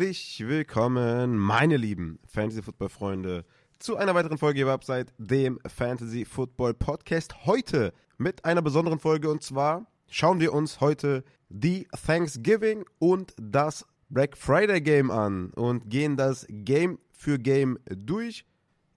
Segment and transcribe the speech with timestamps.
[0.00, 3.44] Herzlich willkommen, meine lieben Fantasy Football Freunde,
[3.78, 7.44] zu einer weiteren Folge hier Website, dem Fantasy Football Podcast.
[7.44, 13.84] Heute mit einer besonderen Folge und zwar schauen wir uns heute die Thanksgiving und das
[14.08, 18.46] Black Friday Game an und gehen das Game für Game durch.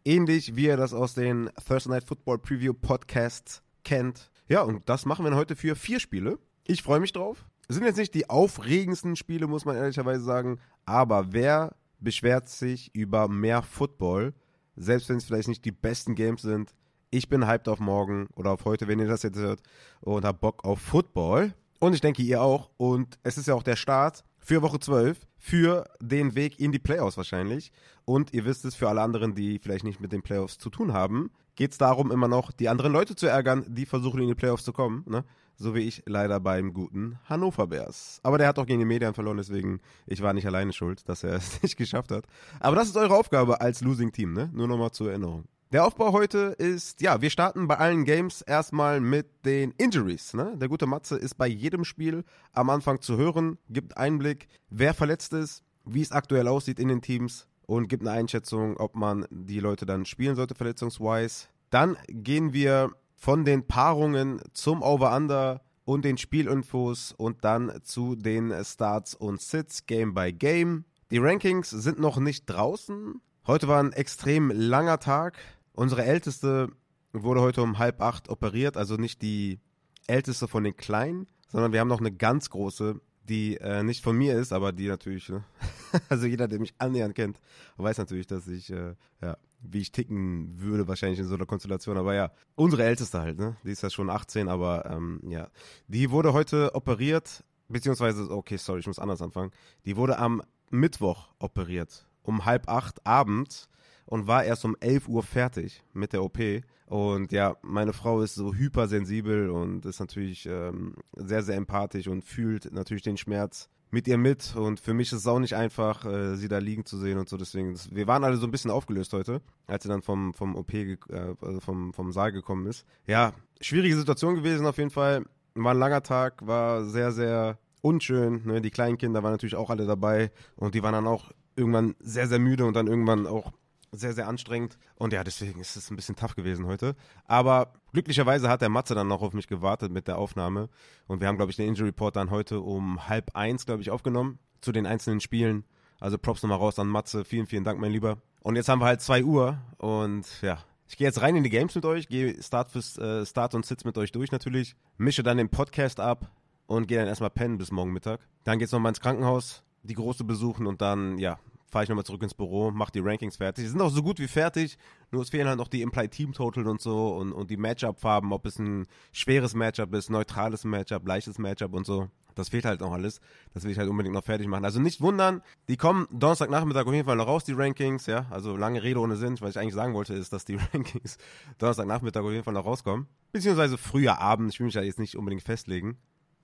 [0.05, 4.31] Ähnlich wie ihr das aus den Thursday Night Football Preview Podcasts kennt.
[4.47, 6.39] Ja, und das machen wir heute für vier Spiele.
[6.65, 7.43] Ich freue mich drauf.
[7.69, 10.59] Sind jetzt nicht die aufregendsten Spiele, muss man ehrlicherweise sagen.
[10.85, 14.33] Aber wer beschwert sich über mehr Football,
[14.75, 16.73] selbst wenn es vielleicht nicht die besten Games sind?
[17.09, 19.61] Ich bin hyped auf morgen oder auf heute, wenn ihr das jetzt hört,
[20.01, 21.53] und hab Bock auf Football.
[21.79, 22.71] Und ich denke, ihr auch.
[22.77, 26.79] Und es ist ja auch der Start für Woche 12, für den Weg in die
[26.79, 27.71] Playoffs wahrscheinlich.
[28.05, 30.93] Und ihr wisst es, für alle anderen, die vielleicht nicht mit den Playoffs zu tun
[30.93, 34.35] haben, geht es darum, immer noch die anderen Leute zu ärgern, die versuchen in die
[34.35, 35.03] Playoffs zu kommen.
[35.07, 35.23] Ne?
[35.55, 38.19] So wie ich leider beim guten Hannover Bears.
[38.23, 41.23] Aber der hat auch gegen die Medien verloren, deswegen ich war nicht alleine schuld, dass
[41.23, 42.25] er es nicht geschafft hat.
[42.59, 44.49] Aber das ist eure Aufgabe als Losing Team, ne?
[44.53, 45.45] Nur nochmal zur Erinnerung.
[45.73, 50.35] Der Aufbau heute ist, ja, wir starten bei allen Games erstmal mit den Injuries.
[50.35, 50.55] Ne?
[50.57, 55.33] Der gute Matze ist bei jedem Spiel am Anfang zu hören, gibt Einblick, wer verletzt
[55.33, 59.59] ist, wie es aktuell aussieht in den Teams und gibt eine Einschätzung, ob man die
[59.59, 61.47] Leute dann spielen sollte, verletzungsweise.
[61.71, 62.91] Dann gehen wir
[63.23, 69.85] von den Paarungen zum Over-Under und den Spielinfos und dann zu den Starts und Sits
[69.85, 70.83] Game by Game.
[71.09, 73.21] Die Rankings sind noch nicht draußen.
[73.47, 75.37] Heute war ein extrem langer Tag.
[75.71, 76.67] Unsere Älteste
[77.13, 79.61] wurde heute um halb acht operiert, also nicht die
[80.05, 84.17] älteste von den Kleinen, sondern wir haben noch eine ganz große, die äh, nicht von
[84.17, 85.45] mir ist, aber die natürlich, ne?
[86.09, 87.39] also jeder, der mich annähernd kennt,
[87.77, 91.97] weiß natürlich, dass ich, äh, ja, wie ich ticken würde wahrscheinlich in so einer Konstellation.
[91.97, 93.55] Aber ja, unsere Älteste halt, ne?
[93.63, 95.49] Die ist ja schon 18, aber ähm, ja,
[95.87, 99.51] die wurde heute operiert, beziehungsweise, okay, sorry, ich muss anders anfangen.
[99.85, 103.69] Die wurde am Mittwoch operiert, um halb acht abends
[104.05, 106.39] und war erst um 11 Uhr fertig mit der OP.
[106.87, 112.23] Und ja, meine Frau ist so hypersensibel und ist natürlich ähm, sehr, sehr empathisch und
[112.23, 114.55] fühlt natürlich den Schmerz mit ihr mit.
[114.55, 117.29] Und für mich ist es auch nicht einfach, äh, sie da liegen zu sehen und
[117.29, 117.37] so.
[117.37, 120.55] Deswegen, das, wir waren alle so ein bisschen aufgelöst heute, als sie dann vom, vom
[120.55, 120.97] OP, äh,
[121.39, 122.85] also vom, vom Saal gekommen ist.
[123.05, 125.23] Ja, schwierige Situation gewesen auf jeden Fall.
[125.53, 128.41] War ein langer Tag, war sehr, sehr unschön.
[128.45, 128.61] Ne?
[128.61, 132.27] Die kleinen Kinder waren natürlich auch alle dabei und die waren dann auch irgendwann sehr,
[132.27, 133.51] sehr müde und dann irgendwann auch
[133.93, 134.77] sehr, sehr anstrengend.
[134.95, 136.95] Und ja, deswegen ist es ein bisschen tough gewesen heute.
[137.25, 140.69] Aber glücklicherweise hat der Matze dann noch auf mich gewartet mit der Aufnahme.
[141.07, 143.91] Und wir haben, glaube ich, den Injury Report dann heute um halb eins, glaube ich,
[143.91, 145.63] aufgenommen zu den einzelnen Spielen.
[145.99, 147.23] Also Props nochmal raus an Matze.
[147.23, 148.17] Vielen, vielen Dank, mein Lieber.
[148.41, 149.57] Und jetzt haben wir halt zwei Uhr.
[149.77, 153.25] Und ja, ich gehe jetzt rein in die Games mit euch, gehe Start, fürs, äh,
[153.25, 156.29] Start und Sits mit euch durch natürlich, mische dann den Podcast ab
[156.67, 158.19] und gehe dann erstmal pennen bis morgen Mittag.
[158.43, 161.39] Dann geht's nochmal ins Krankenhaus, die Große besuchen und dann, ja,
[161.73, 163.65] fahre ich nochmal zurück ins Büro, mache die Rankings fertig.
[163.65, 164.77] Die sind auch so gut wie fertig,
[165.11, 168.31] nur es fehlen halt noch die Implied Team Total und so und, und die Matchup-Farben,
[168.31, 172.09] ob es ein schweres Matchup ist, neutrales Matchup, leichtes Matchup und so.
[172.35, 173.21] Das fehlt halt noch alles.
[173.55, 174.65] Das will ich halt unbedingt noch fertig machen.
[174.65, 178.27] Also nicht wundern, die kommen Donnerstagnachmittag auf jeden Fall noch raus, die Rankings, ja.
[178.29, 179.35] Also lange Rede ohne Sinn.
[179.39, 181.17] Was ich eigentlich sagen wollte, ist, dass die Rankings
[181.57, 183.07] Donnerstagnachmittag auf jeden Fall noch rauskommen.
[183.31, 184.51] Beziehungsweise früher Abend.
[184.53, 185.97] Ich will mich da jetzt nicht unbedingt festlegen.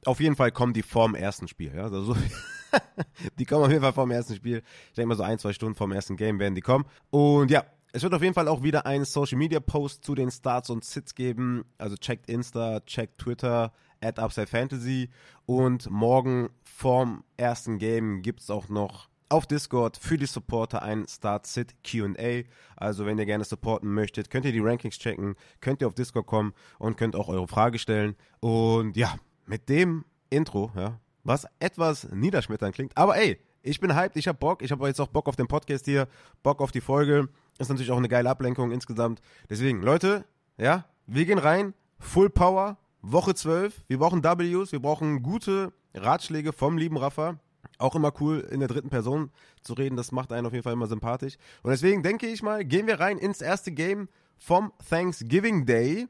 [0.05, 1.83] Auf jeden Fall kommen die vorm ersten Spiel, ja.
[1.83, 2.15] Also so
[3.39, 4.63] die kommen auf jeden Fall vorm ersten Spiel.
[4.89, 6.85] Ich denke mal so ein, zwei Stunden vorm ersten Game werden die kommen.
[7.09, 10.31] Und ja, es wird auf jeden Fall auch wieder einen Social Media Post zu den
[10.31, 11.65] Starts und Sits geben.
[11.77, 13.71] Also checkt Insta, checkt Twitter,
[14.01, 15.09] at Upside Fantasy.
[15.45, 21.07] Und morgen vorm ersten Game gibt es auch noch auf Discord für die Supporter ein
[21.07, 22.43] Start-Sit QA.
[22.75, 26.25] Also wenn ihr gerne supporten möchtet, könnt ihr die Rankings checken, könnt ihr auf Discord
[26.25, 28.15] kommen und könnt auch eure Frage stellen.
[28.39, 29.15] Und ja,
[29.45, 32.97] mit dem Intro, ja, was etwas niederschmetternd klingt.
[32.97, 35.47] Aber ey, ich bin hyped, ich hab Bock, ich habe jetzt auch Bock auf den
[35.47, 36.07] Podcast hier,
[36.43, 37.29] Bock auf die Folge.
[37.57, 39.21] Ist natürlich auch eine geile Ablenkung insgesamt.
[39.49, 40.25] Deswegen, Leute,
[40.57, 43.83] ja, wir gehen rein, Full Power, Woche 12.
[43.87, 47.39] Wir brauchen Ws, wir brauchen gute Ratschläge vom lieben Rafa.
[47.77, 50.73] Auch immer cool, in der dritten Person zu reden, das macht einen auf jeden Fall
[50.73, 51.37] immer sympathisch.
[51.63, 56.07] Und deswegen denke ich mal, gehen wir rein ins erste Game vom Thanksgiving Day.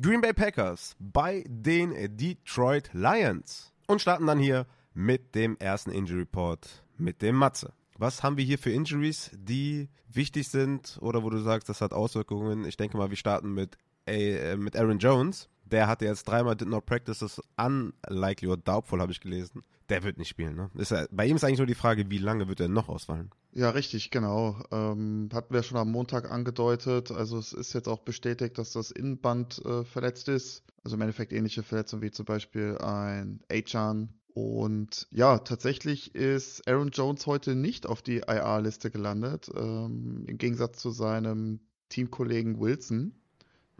[0.00, 6.20] Green Bay Packers bei den Detroit Lions und starten dann hier mit dem ersten Injury
[6.20, 7.72] Report mit dem Matze.
[7.96, 11.92] Was haben wir hier für Injuries, die wichtig sind oder wo du sagst, das hat
[11.92, 12.64] Auswirkungen?
[12.64, 13.76] Ich denke mal, wir starten mit,
[14.06, 15.48] äh, mit Aaron Jones.
[15.64, 19.62] Der hatte jetzt dreimal did not practice, unlikely oder doubtful, habe ich gelesen.
[19.88, 20.56] Der wird nicht spielen.
[20.56, 20.70] Ne?
[20.74, 23.30] Ist, bei ihm ist eigentlich nur die Frage, wie lange wird er noch ausfallen?
[23.56, 24.56] Ja, richtig, genau.
[24.72, 27.10] Ähm, hatten wir schon am Montag angedeutet.
[27.12, 30.64] Also es ist jetzt auch bestätigt, dass das Innenband äh, verletzt ist.
[30.82, 36.90] Also im Endeffekt ähnliche Verletzungen wie zum Beispiel ein Achan Und ja, tatsächlich ist Aaron
[36.90, 41.60] Jones heute nicht auf die IR-Liste gelandet, ähm, im Gegensatz zu seinem
[41.90, 43.14] Teamkollegen Wilson.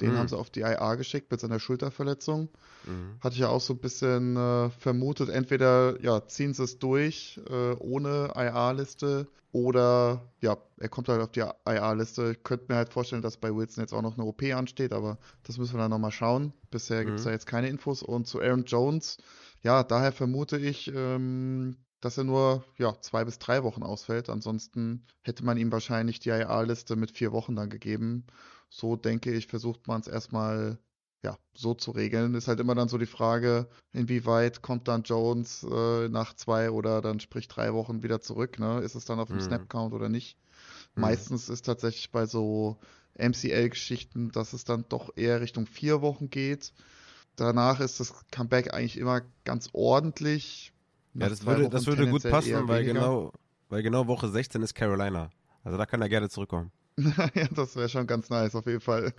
[0.00, 0.16] Den Mhm.
[0.18, 2.48] haben sie auf die IR geschickt mit seiner Schulterverletzung.
[2.86, 3.16] Mhm.
[3.20, 7.40] Hatte ich ja auch so ein bisschen äh, vermutet, entweder ja, ziehen sie es durch
[7.48, 12.32] äh, ohne IR-Liste oder ja, er kommt halt auf die IR-Liste.
[12.32, 15.16] Ich könnte mir halt vorstellen, dass bei Wilson jetzt auch noch eine OP ansteht, aber
[15.44, 16.52] das müssen wir dann nochmal schauen.
[16.72, 17.28] Bisher gibt es Mhm.
[17.28, 18.02] da jetzt keine Infos.
[18.02, 19.18] Und zu Aaron Jones,
[19.62, 24.28] ja, daher vermute ich, ähm, dass er nur ja, zwei bis drei Wochen ausfällt.
[24.28, 28.26] Ansonsten hätte man ihm wahrscheinlich die IR-Liste mit vier Wochen dann gegeben.
[28.68, 30.78] So denke ich, versucht man es erstmal
[31.24, 32.34] ja, so zu regeln.
[32.34, 37.00] Ist halt immer dann so die Frage, inwieweit kommt dann Jones äh, nach zwei oder
[37.00, 38.80] dann sprich drei Wochen wieder zurück, ne?
[38.80, 39.42] Ist es dann auf dem Mhm.
[39.42, 40.36] Snap-Count oder nicht?
[40.96, 41.02] Mhm.
[41.02, 42.76] Meistens ist tatsächlich bei so
[43.14, 46.72] MCL-Geschichten, dass es dann doch eher Richtung vier Wochen geht.
[47.36, 50.72] Danach ist das Comeback eigentlich immer ganz ordentlich.
[51.14, 52.92] Ja, das würde, Wochen das würde gut passen, weil weniger.
[52.92, 53.32] genau,
[53.70, 55.30] weil genau Woche 16 ist Carolina.
[55.64, 56.70] Also da kann er gerne zurückkommen.
[57.34, 59.12] ja, das wäre schon ganz nice, auf jeden Fall.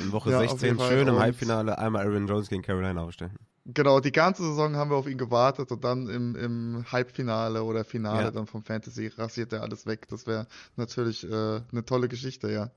[0.00, 0.88] In Woche Ja, auf 16 jeden Fall.
[0.88, 3.32] schön im Halbfinale einmal Aaron Jones gegen Carolina aufstellen.
[3.66, 7.84] Genau, die ganze Saison haben wir auf ihn gewartet und dann im, im Halbfinale oder
[7.84, 8.30] Finale Ja.
[8.30, 10.06] dann vom Fantasy rasiert er alles weg.
[10.08, 12.70] Das wäre natürlich äh, eine tolle Geschichte, ja.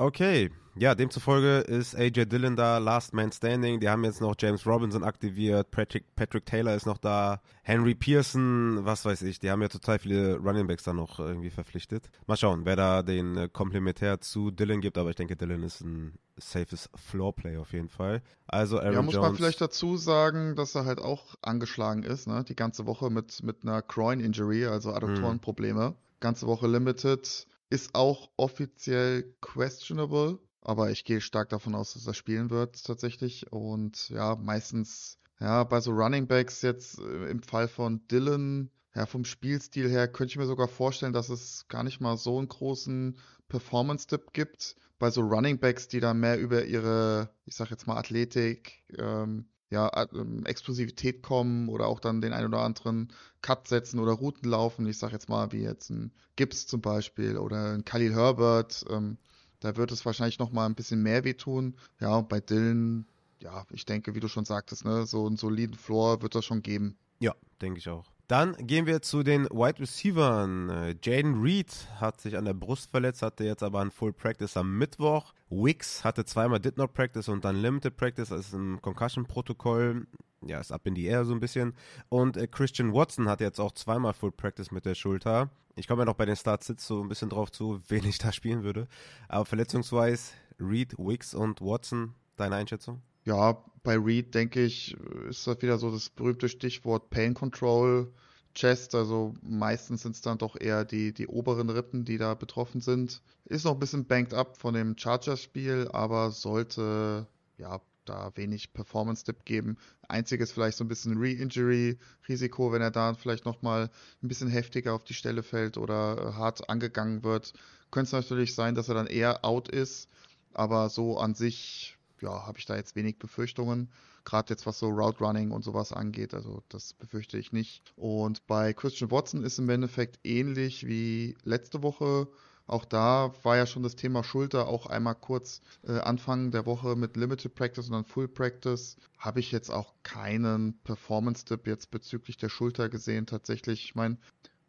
[0.00, 3.80] Okay, ja, demzufolge ist AJ Dillon da, Last Man Standing.
[3.80, 8.84] Die haben jetzt noch James Robinson aktiviert, Patrick, Patrick Taylor ist noch da, Henry Pearson,
[8.84, 9.40] was weiß ich.
[9.40, 12.10] Die haben ja total viele Running Backs da noch irgendwie verpflichtet.
[12.28, 15.80] Mal schauen, wer da den äh, Komplementär zu Dillon gibt, aber ich denke, Dillon ist
[15.80, 18.22] ein safes Floorplay auf jeden Fall.
[18.46, 19.28] Also Aaron ja, muss Jones.
[19.30, 22.44] man vielleicht dazu sagen, dass er halt auch angeschlagen ist, ne?
[22.44, 25.96] Die ganze Woche mit, mit einer Groin-Injury, also Adduktorenprobleme.
[26.20, 27.48] Ganze Woche limited.
[27.70, 33.52] Ist auch offiziell questionable, aber ich gehe stark davon aus, dass er spielen wird tatsächlich.
[33.52, 39.06] Und ja, meistens, ja, bei so Running Backs jetzt äh, im Fall von Dylan, ja,
[39.06, 42.48] vom Spielstil her könnte ich mir sogar vorstellen, dass es gar nicht mal so einen
[42.48, 43.18] großen
[43.48, 44.76] Performance-Dip gibt.
[44.98, 49.46] Bei so Running Backs, die dann mehr über ihre, ich sag jetzt mal, Athletik, ähm,
[49.70, 53.12] ja, A- ähm, Explosivität kommen oder auch dann den ein oder anderen
[53.42, 54.86] Cut setzen oder Routen laufen.
[54.86, 58.84] Ich sag jetzt mal, wie jetzt ein Gibbs zum Beispiel oder ein Khalil Herbert.
[58.88, 59.18] Ähm,
[59.60, 61.76] da wird es wahrscheinlich noch mal ein bisschen mehr wehtun.
[62.00, 63.06] Ja, und bei Dylan,
[63.40, 66.62] ja, ich denke, wie du schon sagtest, ne, so einen soliden Floor wird das schon
[66.62, 66.96] geben.
[67.20, 68.06] Ja, denke ich auch.
[68.28, 70.68] Dann gehen wir zu den Wide Receivern.
[70.68, 74.54] Äh, Jaden Reed hat sich an der Brust verletzt, hatte jetzt aber ein Full Practice
[74.58, 75.32] am Mittwoch.
[75.48, 80.06] Wicks hatte zweimal Did Not Practice und dann Limited Practice, das ist im Concussion-Protokoll.
[80.42, 81.72] Ja, ist up in die Air so ein bisschen.
[82.10, 85.48] Und äh, Christian Watson hat jetzt auch zweimal Full Practice mit der Schulter.
[85.76, 88.30] Ich komme ja noch bei den Start-Sits so ein bisschen drauf zu, wen ich da
[88.30, 88.88] spielen würde.
[89.28, 93.00] Aber verletzungsweise Reed, Wicks und Watson, deine Einschätzung?
[93.28, 94.96] Ja, bei Reed denke ich,
[95.28, 98.10] ist das wieder so das berühmte Stichwort Pain Control,
[98.54, 98.94] Chest.
[98.94, 103.20] Also meistens sind es dann doch eher die, die oberen Rippen, die da betroffen sind.
[103.44, 107.26] Ist noch ein bisschen banked up von dem Chargers-Spiel, aber sollte
[107.58, 109.76] ja da wenig Performance-Dip geben.
[110.08, 113.90] Einziges vielleicht so ein bisschen Re-Injury-Risiko, wenn er da vielleicht nochmal
[114.22, 117.52] ein bisschen heftiger auf die Stelle fällt oder hart angegangen wird.
[117.90, 120.08] Könnte es natürlich sein, dass er dann eher out ist,
[120.54, 123.90] aber so an sich ja, habe ich da jetzt wenig Befürchtungen.
[124.24, 126.34] Gerade jetzt, was so Route Running und sowas angeht.
[126.34, 127.82] Also das befürchte ich nicht.
[127.96, 132.28] Und bei Christian Watson ist im Endeffekt ähnlich wie letzte Woche.
[132.66, 136.96] Auch da war ja schon das Thema Schulter auch einmal kurz äh, Anfang der Woche
[136.96, 138.96] mit Limited Practice und dann Full Practice.
[139.18, 143.24] Habe ich jetzt auch keinen Performance-Dip jetzt bezüglich der Schulter gesehen.
[143.24, 144.18] Tatsächlich, ich meine,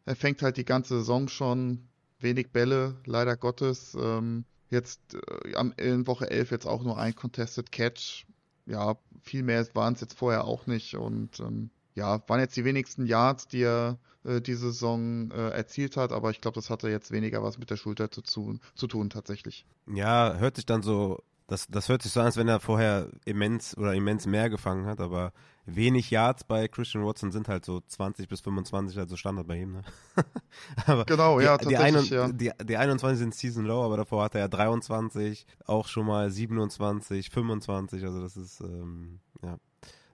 [0.06, 1.86] er fängt halt die ganze Saison schon
[2.20, 3.94] wenig Bälle, leider Gottes.
[3.94, 8.26] Ähm, Jetzt äh, am, in Woche 11 jetzt auch nur ein Contested Catch.
[8.66, 10.94] Ja, viel mehr waren es jetzt vorher auch nicht.
[10.94, 15.96] Und ähm, ja, waren jetzt die wenigsten Yards, die er äh, diese Saison äh, erzielt
[15.96, 16.12] hat.
[16.12, 19.10] Aber ich glaube, das hatte jetzt weniger was mit der Schulter zu, zu, zu tun,
[19.10, 19.66] tatsächlich.
[19.86, 23.08] Ja, hört sich dann so, das, das hört sich so an, als wenn er vorher
[23.24, 25.32] immens oder immens mehr gefangen hat, aber
[25.66, 29.72] wenig Yards bei Christian Watson sind halt so 20 bis 25, also Standard bei ihm,
[29.72, 29.82] ne?
[30.86, 32.28] aber Genau, die, ja, die, ein, ja.
[32.28, 37.30] die, die 21 sind Season Low, aber davor hatte er 23, auch schon mal 27,
[37.30, 39.58] 25, also das ist, ähm, ja,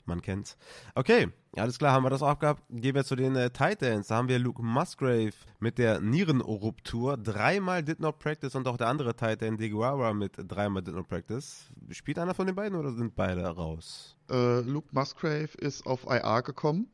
[0.06, 0.56] man kennt's.
[0.94, 2.62] Okay, alles klar, haben wir das auch abgehabt.
[2.70, 4.08] Gehen wir zu den äh, Titans.
[4.08, 7.16] Da haben wir Luke Musgrave mit der Nierenruptur.
[7.16, 11.66] Dreimal did not practice und auch der andere Titan, Deguara, mit dreimal did not practice.
[11.90, 14.16] Spielt einer von den beiden oder sind beide raus?
[14.30, 16.88] Äh, Luke Musgrave ist auf IR gekommen.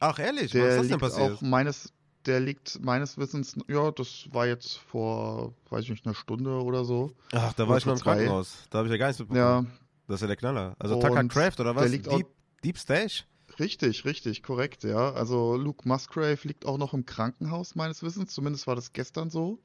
[0.00, 0.50] Ach, ehrlich?
[0.52, 1.32] Der ist das denn liegt passiert?
[1.36, 1.92] auch meines,
[2.26, 6.84] der liegt meines Wissens, ja, das war jetzt vor, weiß ich nicht, einer Stunde oder
[6.84, 7.12] so.
[7.32, 8.00] Ach, da war ich noch im.
[8.00, 8.64] Krankenhaus.
[8.70, 9.66] Da habe ich ja gar nichts mitbekommen.
[9.66, 9.70] Ja,
[10.06, 10.74] Das ist ja der Knaller.
[10.78, 11.90] Also Tucker Craft oder der was?
[11.90, 12.26] liegt auch- Deep,
[12.64, 13.26] Deep Stash?
[13.58, 15.12] Richtig, richtig, korrekt, ja.
[15.12, 19.60] Also Luke Musgrave liegt auch noch im Krankenhaus meines Wissens, zumindest war das gestern so.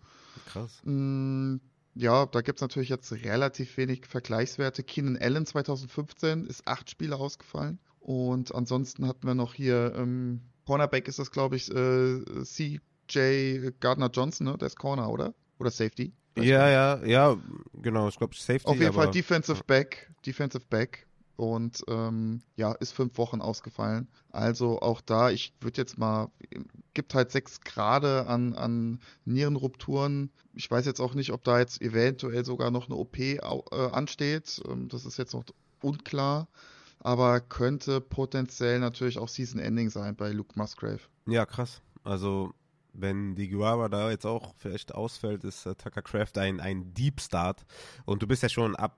[0.48, 0.82] Krass.
[0.84, 1.58] Mm,
[1.94, 4.84] ja, da gibt es natürlich jetzt relativ wenig Vergleichswerte.
[4.84, 7.80] Keenan Allen 2015 ist acht Spiele ausgefallen.
[8.00, 14.10] Und ansonsten hatten wir noch hier, ähm, Cornerback ist das, glaube ich, äh, CJ Gardner
[14.12, 14.58] Johnson, ne?
[14.58, 15.34] Der ist Corner, oder?
[15.58, 16.12] Oder Safety?
[16.38, 17.38] Ja, ja, ja,
[17.82, 18.10] genau.
[18.10, 18.66] Ich glaube, Safety.
[18.66, 24.08] Auf jeden Fall Defensive Back, Defensive Back und ähm, ja, ist fünf Wochen ausgefallen.
[24.32, 26.30] Also auch da, ich würde jetzt mal,
[26.94, 30.32] gibt halt sechs Grade an, an Nierenrupturen.
[30.54, 33.40] Ich weiß jetzt auch nicht, ob da jetzt eventuell sogar noch eine OP äh,
[33.92, 34.62] ansteht.
[34.70, 35.46] Ähm, das ist jetzt noch
[35.82, 36.48] unklar.
[37.00, 41.02] Aber könnte potenziell natürlich auch Season Ending sein bei Luke Musgrave.
[41.28, 41.82] Ja, krass.
[42.04, 42.54] Also,
[42.94, 47.22] wenn die Guava da jetzt auch vielleicht ausfällt, ist äh, Tucker Craft ein, ein Deep
[47.22, 47.66] Start.
[48.06, 48.98] Und du bist ja schon ab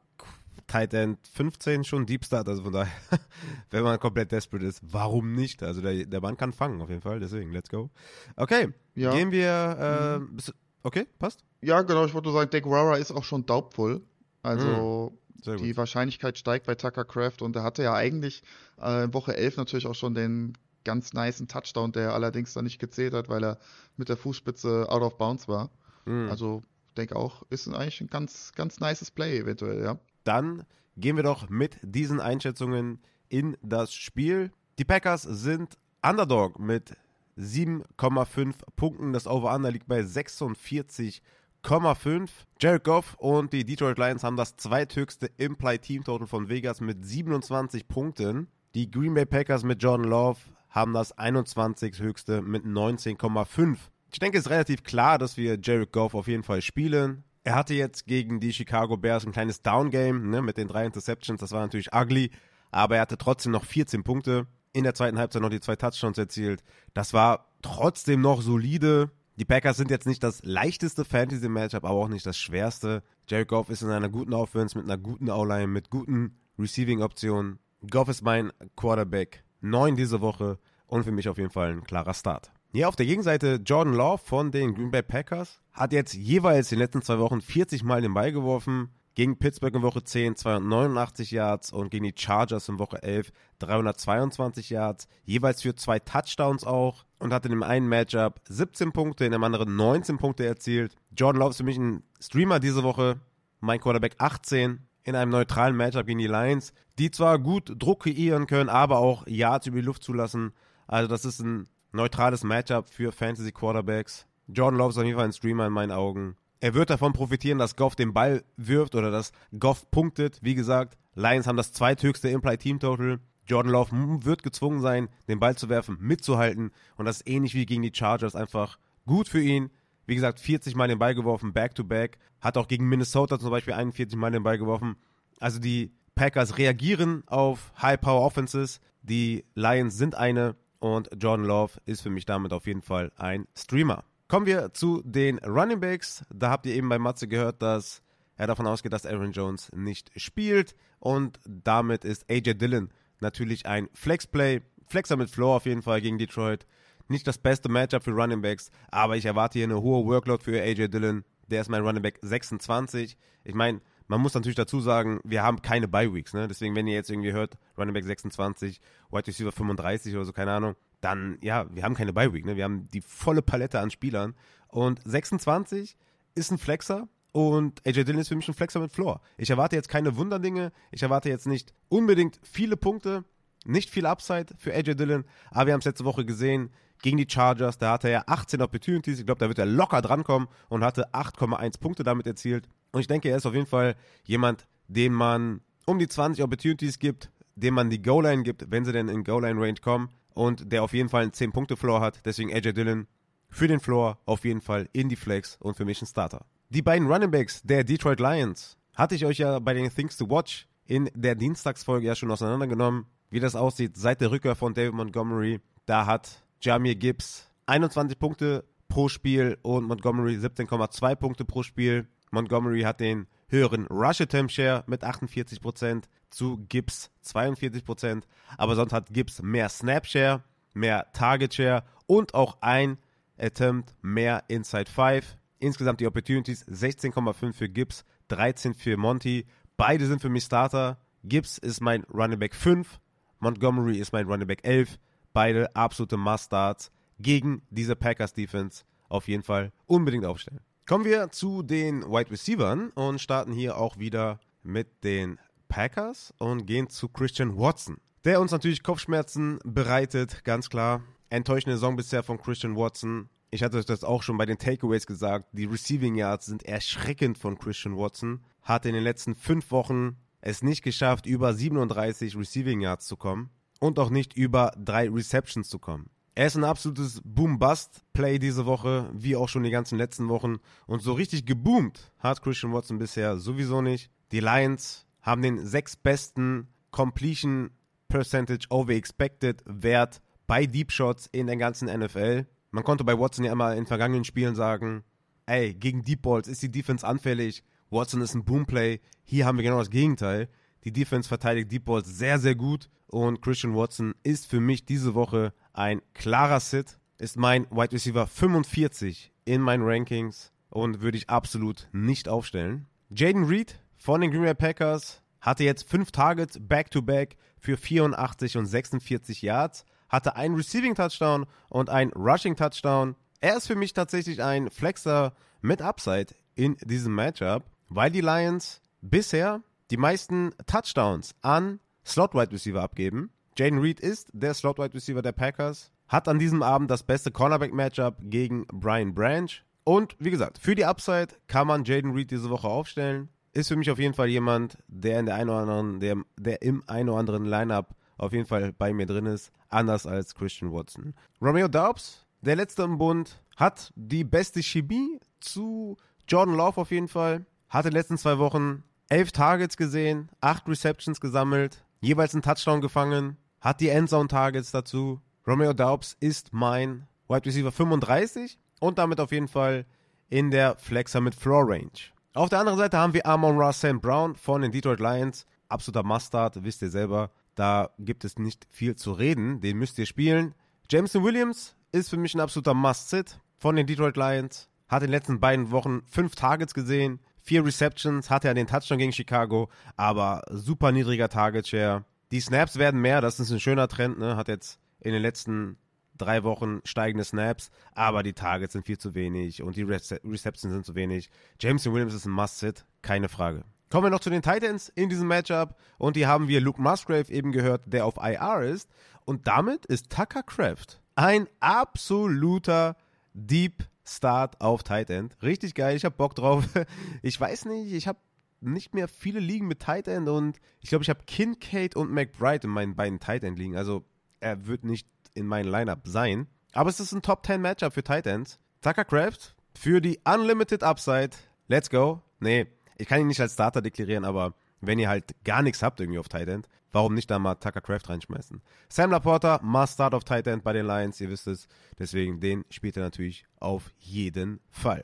[0.68, 2.92] Tight End 15 schon Deep Start, also von daher,
[3.70, 5.64] wenn man komplett desperate ist, warum nicht?
[5.64, 7.90] Also der, der Mann kann fangen auf jeden Fall, deswegen, let's go.
[8.36, 9.12] Okay, ja.
[9.14, 10.38] gehen wir, äh, mhm.
[10.84, 11.44] okay, passt?
[11.62, 14.02] Ja, genau, ich wollte nur sagen, Deguara ist auch schon daubvoll,
[14.44, 15.14] also
[15.46, 15.58] mhm.
[15.58, 18.44] die Wahrscheinlichkeit steigt bei Tucker Craft und er hatte ja eigentlich
[18.82, 22.80] äh, in Woche 11 natürlich auch schon den ganz niceen Touchdown, der allerdings dann nicht
[22.80, 23.60] gezählt hat, weil er
[23.98, 25.70] mit der Fußspitze out of bounds war.
[26.06, 26.30] Mhm.
[26.30, 26.64] Also
[26.96, 30.66] denke auch, ist eigentlich ein ganz, ganz nices Play eventuell, ja dann
[30.98, 34.52] gehen wir doch mit diesen Einschätzungen in das Spiel.
[34.80, 36.96] Die Packers sind Underdog mit
[37.38, 39.14] 7,5 Punkten.
[39.14, 42.30] Das Over-Under liegt bei 46,5.
[42.60, 47.06] Jared Goff und die Detroit Lions haben das zweithöchste Implied Team Total von Vegas mit
[47.06, 48.48] 27 Punkten.
[48.76, 53.78] Die Green Bay Packers mit Jordan Love haben das 21 höchste mit 19,5.
[54.12, 57.24] Ich denke, es ist relativ klar, dass wir Jared Goff auf jeden Fall spielen.
[57.48, 61.40] Er hatte jetzt gegen die Chicago Bears ein kleines Downgame ne, mit den drei Interceptions.
[61.40, 62.30] Das war natürlich ugly,
[62.72, 64.48] aber er hatte trotzdem noch 14 Punkte.
[64.74, 66.62] In der zweiten Halbzeit noch die zwei Touchdowns erzielt.
[66.94, 69.12] Das war trotzdem noch solide.
[69.38, 73.02] Die Packers sind jetzt nicht das leichteste Fantasy-Matchup, aber auch nicht das schwerste.
[73.30, 77.60] Jared Goff ist in einer guten Offense mit einer guten O-Line, mit guten Receiving-Optionen.
[77.90, 79.46] Goff ist mein Quarterback.
[79.62, 82.52] Neun diese Woche und für mich auf jeden Fall ein klarer Start.
[82.78, 86.78] Hier auf der Gegenseite Jordan Love von den Green Bay Packers hat jetzt jeweils in
[86.78, 88.90] den letzten zwei Wochen 40 Mal den Ball geworfen.
[89.16, 94.70] Gegen Pittsburgh in Woche 10 289 Yards und gegen die Chargers in Woche 11 322
[94.70, 95.08] Yards.
[95.26, 99.44] Jeweils für zwei Touchdowns auch und hat in dem einen Matchup 17 Punkte, in dem
[99.44, 100.96] anderen 19 Punkte erzielt.
[101.18, 103.20] Jordan Love ist für mich ein Streamer diese Woche.
[103.60, 108.46] Mein Quarterback 18 in einem neutralen Matchup gegen die Lions, die zwar gut Druck kreieren
[108.46, 110.54] können, aber auch Yards über die Luft zulassen.
[110.86, 114.26] Also das ist ein neutrales Matchup für Fantasy Quarterbacks.
[114.48, 116.36] Jordan Love ist auf jeden Fall ein Streamer in meinen Augen.
[116.60, 120.40] Er wird davon profitieren, dass Goff den Ball wirft oder dass Goff punktet.
[120.42, 123.20] Wie gesagt, Lions haben das zweithöchste Implied Team Total.
[123.46, 126.72] Jordan Love wird gezwungen sein, den Ball zu werfen, mitzuhalten.
[126.96, 129.70] Und das ist ähnlich wie gegen die Chargers einfach gut für ihn.
[130.06, 132.18] Wie gesagt, 40 Mal den Ball geworfen, back to back.
[132.42, 134.96] Hat auch gegen Minnesota zum Beispiel 41 Mal den Ball geworfen.
[135.40, 138.80] Also die Packers reagieren auf High Power Offenses.
[139.02, 143.48] Die Lions sind eine und Jordan Love ist für mich damit auf jeden Fall ein
[143.56, 144.04] Streamer.
[144.28, 146.26] Kommen wir zu den Running Backs.
[146.34, 148.02] Da habt ihr eben bei Matze gehört, dass
[148.36, 150.76] er davon ausgeht, dass Aaron Jones nicht spielt.
[151.00, 154.62] Und damit ist AJ Dillon natürlich ein Flexplay.
[154.88, 156.66] Flexer mit Floor auf jeden Fall gegen Detroit.
[157.08, 160.62] Nicht das beste Matchup für Running Backs, aber ich erwarte hier eine hohe Workload für
[160.62, 161.24] AJ Dillon.
[161.48, 163.18] Der ist mein Running Back 26.
[163.46, 166.48] Ich meine, man muss natürlich dazu sagen, wir haben keine Bye Weeks, ne?
[166.48, 168.80] Deswegen, wenn ihr jetzt irgendwie hört, Running Back 26,
[169.12, 172.56] Wide Receiver 35 oder so, keine Ahnung, dann, ja, wir haben keine Bye Week, ne?
[172.56, 174.36] Wir haben die volle Palette an Spielern.
[174.70, 175.98] Und 26
[176.36, 179.22] ist ein Flexer und AJ Dillon ist für mich ein Flexer mit Floor.
[179.38, 183.26] Ich erwarte jetzt keine Wunderdinge, ich erwarte jetzt nicht unbedingt viele Punkte,
[183.66, 186.72] nicht viel Upside für AJ Dillon, aber wir haben es letzte Woche gesehen,
[187.02, 190.48] gegen die Chargers, da hatte er 18 Opportunities, ich glaube, da wird er locker drankommen
[190.70, 192.68] und hatte 8,1 Punkte damit erzielt.
[192.92, 197.00] Und ich denke, er ist auf jeden Fall jemand, dem man um die 20 Opportunities
[197.00, 200.94] gibt, dem man die Goal-Line gibt, wenn sie denn in Goal-Line-Range kommen und der auf
[200.94, 202.22] jeden Fall einen 10-Punkte-Floor hat.
[202.26, 203.08] Deswegen AJ Dillon
[203.50, 206.46] für den Floor auf jeden Fall in die Flex und für mich ein Starter.
[206.70, 210.30] Die beiden Running Backs der Detroit Lions hatte ich euch ja bei den Things to
[210.30, 214.94] Watch in der Dienstagsfolge ja schon auseinandergenommen, wie das aussieht seit der Rückkehr von David
[214.94, 215.60] Montgomery.
[215.86, 222.08] Da hat Jamir Gibbs 21 Punkte pro Spiel und Montgomery 17,2 Punkte pro Spiel.
[222.32, 228.24] Montgomery hat den höheren Rush Attempt Share mit 48% zu Gibbs 42%.
[228.58, 230.44] Aber sonst hat Gibbs mehr Snap Share,
[230.74, 232.98] mehr Target Share und auch ein
[233.38, 235.38] Attempt mehr Inside 5.
[235.60, 239.46] Insgesamt die Opportunities 16,5 für Gibbs, 13 für Monty.
[239.76, 241.00] Beide sind für mich Starter.
[241.24, 243.00] Gibbs ist mein Running Back 5.
[243.40, 245.00] Montgomery ist mein Running Back 11.
[245.34, 248.84] Beide absolute Must-Starts gegen diese Packers-Defense.
[249.10, 250.62] Auf jeden Fall unbedingt aufstellen.
[250.88, 256.66] Kommen wir zu den Wide Receivers und starten hier auch wieder mit den Packers und
[256.66, 261.04] gehen zu Christian Watson, der uns natürlich Kopfschmerzen bereitet, ganz klar.
[261.30, 263.28] Enttäuschende Saison bisher von Christian Watson.
[263.52, 265.50] Ich hatte euch das auch schon bei den Takeaways gesagt.
[265.52, 268.40] Die Receiving Yards sind erschreckend von Christian Watson.
[268.62, 273.50] Hat in den letzten fünf Wochen es nicht geschafft, über 37 Receiving Yards zu kommen
[273.82, 276.10] und auch nicht über drei Receptions zu kommen.
[276.38, 280.58] Er ist ein absolutes Boom-Bust-Play diese Woche, wie auch schon die ganzen letzten Wochen.
[280.86, 284.12] Und so richtig geboomt hat Christian Watson bisher sowieso nicht.
[284.32, 287.72] Die Lions haben den sechs besten Completion
[288.08, 292.46] Percentage over Expected Wert bei Deep Shots in der ganzen NFL.
[292.70, 295.04] Man konnte bei Watson ja immer in vergangenen Spielen sagen,
[295.48, 297.64] ey, gegen Deep Balls ist die Defense anfällig.
[297.90, 299.00] Watson ist ein Boomplay.
[299.24, 300.50] Hier haben wir genau das Gegenteil.
[300.84, 302.92] Die Defense verteidigt Deep Balls sehr, sehr gut.
[303.08, 308.28] Und Christian Watson ist für mich diese Woche ein klarer Sit, ist mein Wide Receiver
[308.28, 312.88] 45 in meinen Rankings und würde ich absolut nicht aufstellen.
[313.10, 318.66] Jaden Reed von den Green Bay Packers hatte jetzt fünf Targets back-to-back für 84 und
[318.66, 323.16] 46 Yards, hatte einen Receiving Touchdown und einen Rushing Touchdown.
[323.40, 328.82] Er ist für mich tatsächlich ein Flexer mit Upside in diesem Matchup, weil die Lions
[329.02, 333.32] bisher die meisten Touchdowns an Slot Wide Receiver abgeben.
[333.58, 337.32] Jaden Reed ist der Slot Wide Receiver der Packers, hat an diesem Abend das beste
[337.32, 339.50] Cornerback Matchup gegen Brian Branch.
[339.84, 343.30] Und wie gesagt, für die Upside kann man Jaden Reed diese Woche aufstellen.
[343.54, 346.62] Ist für mich auf jeden Fall jemand, der in der einen oder anderen, der, der
[346.62, 350.72] im einen oder anderen Lineup auf jeden Fall bei mir drin ist, anders als Christian
[350.72, 351.16] Watson.
[351.42, 355.98] Romeo Daubs, der letzte im Bund, hat die beste Chemie zu
[356.28, 357.48] Jordan Love auf jeden Fall.
[357.70, 362.82] Hatte in den letzten zwei Wochen elf Targets gesehen, acht Receptions gesammelt, jeweils einen Touchdown
[362.82, 365.20] gefangen hat die Endzone-Targets dazu.
[365.46, 369.86] Romeo Daubs ist mein Wide Receiver 35 und damit auf jeden Fall
[370.30, 371.92] in der Flexer mit Floor Range.
[372.34, 374.02] Auf der anderen Seite haben wir Amon Ross St.
[374.02, 375.46] Brown von den Detroit Lions.
[375.68, 377.30] Absoluter Mustard, wisst ihr selber.
[377.56, 379.60] Da gibt es nicht viel zu reden.
[379.60, 380.56] Den müsst ihr spielen.
[380.90, 384.70] Jameson Williams ist für mich ein absoluter Must-Sit von den Detroit Lions.
[384.88, 389.00] Hat in den letzten beiden Wochen fünf Targets gesehen, vier Receptions, hatte ja den Touchdown
[389.00, 392.06] gegen Chicago, aber super niedriger Target Share.
[392.32, 394.36] Die Snaps werden mehr, das ist ein schöner Trend, ne?
[394.36, 395.78] Hat jetzt in den letzten
[396.18, 400.74] drei Wochen steigende Snaps, aber die Targets sind viel zu wenig und die Rece Receptions
[400.74, 401.30] sind zu wenig.
[401.60, 403.64] Jameson Williams ist ein Must-Sit, keine Frage.
[403.90, 407.32] Kommen wir noch zu den Titans in diesem Matchup und die haben wir Luke Musgrave
[407.32, 408.90] eben gehört, der auf IR ist
[409.26, 412.96] und damit ist Tucker Craft ein absoluter
[413.34, 415.36] Deep Start auf Tight End.
[415.42, 416.64] Richtig geil, ich hab Bock drauf.
[417.22, 418.20] Ich weiß nicht, ich habe
[418.62, 422.68] nicht mehr viele liegen mit Tight End und ich glaube, ich habe Kincaid und McBride
[422.68, 423.76] in meinen beiden Tight End liegen.
[423.76, 424.06] Also
[424.40, 426.48] er wird nicht in meinem Lineup sein.
[426.74, 428.60] Aber es ist ein Top 10 Matchup für Tight Ends.
[428.82, 431.32] Tucker Craft für die Unlimited Upside.
[431.68, 432.22] Let's go.
[432.40, 432.68] Nee,
[432.98, 436.20] ich kann ihn nicht als Starter deklarieren, aber wenn ihr halt gar nichts habt irgendwie
[436.20, 438.62] auf Tight End, warum nicht da mal Tucker Craft reinschmeißen?
[438.90, 441.68] Sam Laporta, must start auf Tight End bei den Lions, ihr wisst es.
[441.98, 445.04] Deswegen, den spielt er natürlich auf jeden Fall.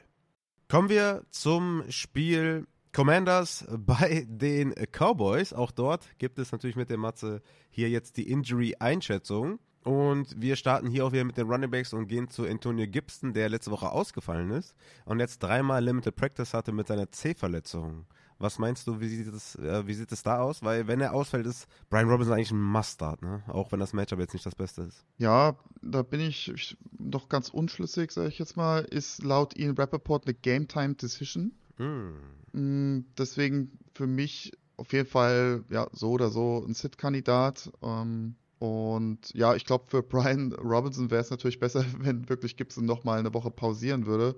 [0.69, 5.51] Kommen wir zum Spiel Commanders bei den Cowboys.
[5.51, 9.59] Auch dort gibt es natürlich mit der Matze hier jetzt die Injury-Einschätzung.
[9.83, 13.33] Und wir starten hier auch wieder mit den Running Backs und gehen zu Antonio Gibson,
[13.33, 14.75] der letzte Woche ausgefallen ist
[15.05, 18.05] und jetzt dreimal Limited Practice hatte mit seiner C-Verletzung.
[18.39, 20.63] Was meinst du, wie sieht, es, äh, wie sieht es da aus?
[20.63, 23.43] Weil wenn er ausfällt, ist Brian Robinson eigentlich ein Mustard, ne?
[23.47, 25.05] Auch wenn das Matchup jetzt nicht das Beste ist.
[25.17, 28.83] Ja, da bin ich, noch ganz unschlüssig, sage ich jetzt mal.
[28.83, 31.53] Ist laut Ian Rappaport eine Game Time Decision.
[31.77, 33.05] Mm.
[33.17, 37.71] Deswegen für mich auf jeden Fall ja so oder so ein Sit-Kandidat.
[37.81, 42.85] Ähm, und ja, ich glaube, für Brian Robinson wäre es natürlich besser, wenn wirklich Gibson
[42.85, 44.35] nochmal eine Woche pausieren würde.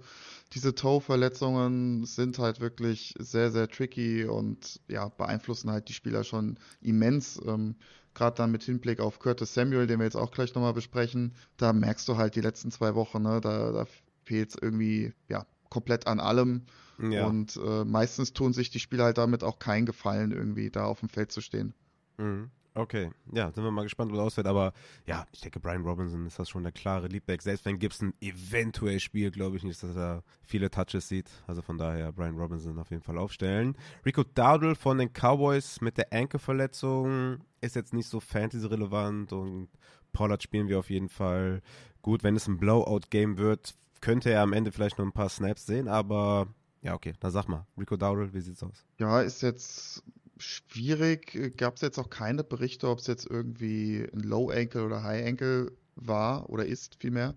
[0.53, 6.57] Diese Toe-Verletzungen sind halt wirklich sehr, sehr tricky und ja, beeinflussen halt die Spieler schon
[6.81, 7.39] immens.
[7.45, 7.75] Ähm,
[8.15, 11.73] Gerade dann mit Hinblick auf Curtis Samuel, den wir jetzt auch gleich nochmal besprechen, da
[11.73, 13.85] merkst du halt die letzten zwei Wochen, ne, da, da
[14.23, 16.61] fehlt es irgendwie, ja, komplett an allem.
[16.97, 17.27] Ja.
[17.27, 21.01] Und äh, meistens tun sich die Spieler halt damit auch keinen Gefallen, irgendwie da auf
[21.01, 21.73] dem Feld zu stehen.
[22.17, 22.49] Mhm.
[22.77, 24.47] Okay, ja, sind wir mal gespannt, wie das ausfällt.
[24.47, 24.73] Aber
[25.05, 27.41] ja, ich denke, Brian Robinson ist das schon der klare Leadback.
[27.41, 31.29] Selbst wenn Gibson eventuell spielt, glaube ich nicht, dass er viele Touches sieht.
[31.47, 33.77] Also von daher Brian Robinson auf jeden Fall aufstellen.
[34.05, 39.69] Rico Dowdle von den Cowboys mit der Enkelverletzung ist jetzt nicht so fantasy-relevant und
[40.11, 41.61] Pollard spielen wir auf jeden Fall
[42.01, 42.23] gut.
[42.23, 45.87] Wenn es ein Blowout-Game wird, könnte er am Ende vielleicht noch ein paar Snaps sehen,
[45.87, 46.47] aber
[46.81, 48.85] ja, okay, dann sag mal, Rico Dowdle, wie sieht's aus?
[48.99, 50.03] Ja, ist jetzt
[50.37, 51.57] schwierig.
[51.57, 55.25] Gab es jetzt auch keine Berichte, ob es jetzt irgendwie ein Low Ankle oder High
[55.25, 57.35] Ankle war oder ist vielmehr.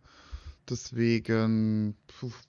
[0.69, 1.97] Deswegen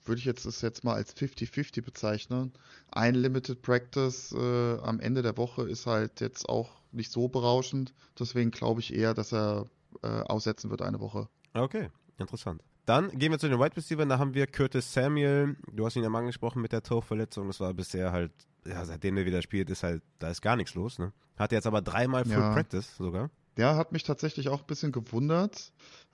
[0.04, 2.52] würde ich jetzt das jetzt mal als 50-50 bezeichnen.
[2.90, 7.94] Ein Limited Practice äh, am Ende der Woche ist halt jetzt auch nicht so berauschend.
[8.18, 9.66] Deswegen glaube ich eher, dass er
[10.02, 11.28] äh, aussetzen wird eine Woche.
[11.54, 12.62] Okay, interessant.
[12.86, 14.08] Dann gehen wir zu den Wide Receivers.
[14.08, 15.56] Da haben wir Curtis Samuel.
[15.72, 17.46] Du hast ihn ja mal angesprochen mit der Torverletzung.
[17.46, 18.32] Das war bisher halt,
[18.66, 20.98] ja, seitdem er wieder spielt, ist halt, da ist gar nichts los.
[20.98, 21.12] Ne?
[21.38, 22.52] Hat jetzt aber dreimal Full ja.
[22.52, 23.30] Practice sogar.
[23.56, 25.72] Ja, hat mich tatsächlich auch ein bisschen gewundert.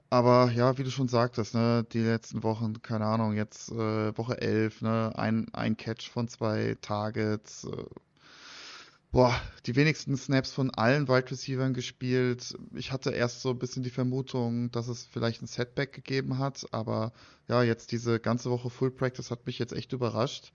[0.09, 4.41] Aber ja, wie du schon sagtest, ne, die letzten Wochen, keine Ahnung, jetzt äh, Woche
[4.41, 7.65] 11, ne, ein, ein Catch von zwei Targets.
[7.65, 7.85] Äh,
[9.17, 12.55] boah, die wenigsten Snaps von allen Wide Receivers gespielt.
[12.75, 16.67] Ich hatte erst so ein bisschen die Vermutung, dass es vielleicht ein Setback gegeben hat,
[16.71, 17.13] aber
[17.49, 20.53] ja, jetzt diese ganze Woche Full Practice hat mich jetzt echt überrascht.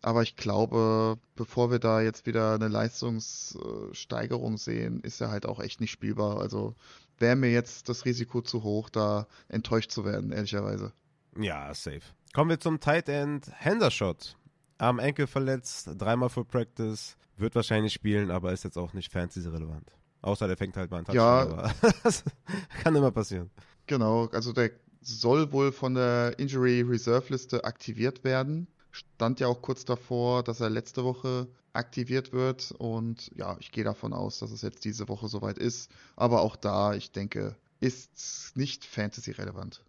[0.00, 5.58] Aber ich glaube, bevor wir da jetzt wieder eine Leistungssteigerung sehen, ist er halt auch
[5.58, 6.38] echt nicht spielbar.
[6.40, 6.76] Also
[7.18, 10.92] wäre mir jetzt das Risiko zu hoch, da enttäuscht zu werden, ehrlicherweise.
[11.36, 12.02] Ja, safe.
[12.32, 14.36] Kommen wir zum Tight End Hendershot.
[14.82, 19.92] Am Enkel verletzt, dreimal Full Practice, wird wahrscheinlich spielen, aber ist jetzt auch nicht fantasy-relevant.
[20.22, 22.24] Außer der fängt halt mal einen Touchdown, ja, aber das
[22.82, 23.50] kann immer passieren.
[23.86, 29.62] Genau, also der soll wohl von der Injury Reserve Liste aktiviert werden stand ja auch
[29.62, 32.72] kurz davor, dass er letzte Woche aktiviert wird.
[32.72, 35.90] Und ja, ich gehe davon aus, dass es jetzt diese Woche soweit ist.
[36.14, 39.82] Aber auch da, ich denke, ist nicht Fantasy-relevant.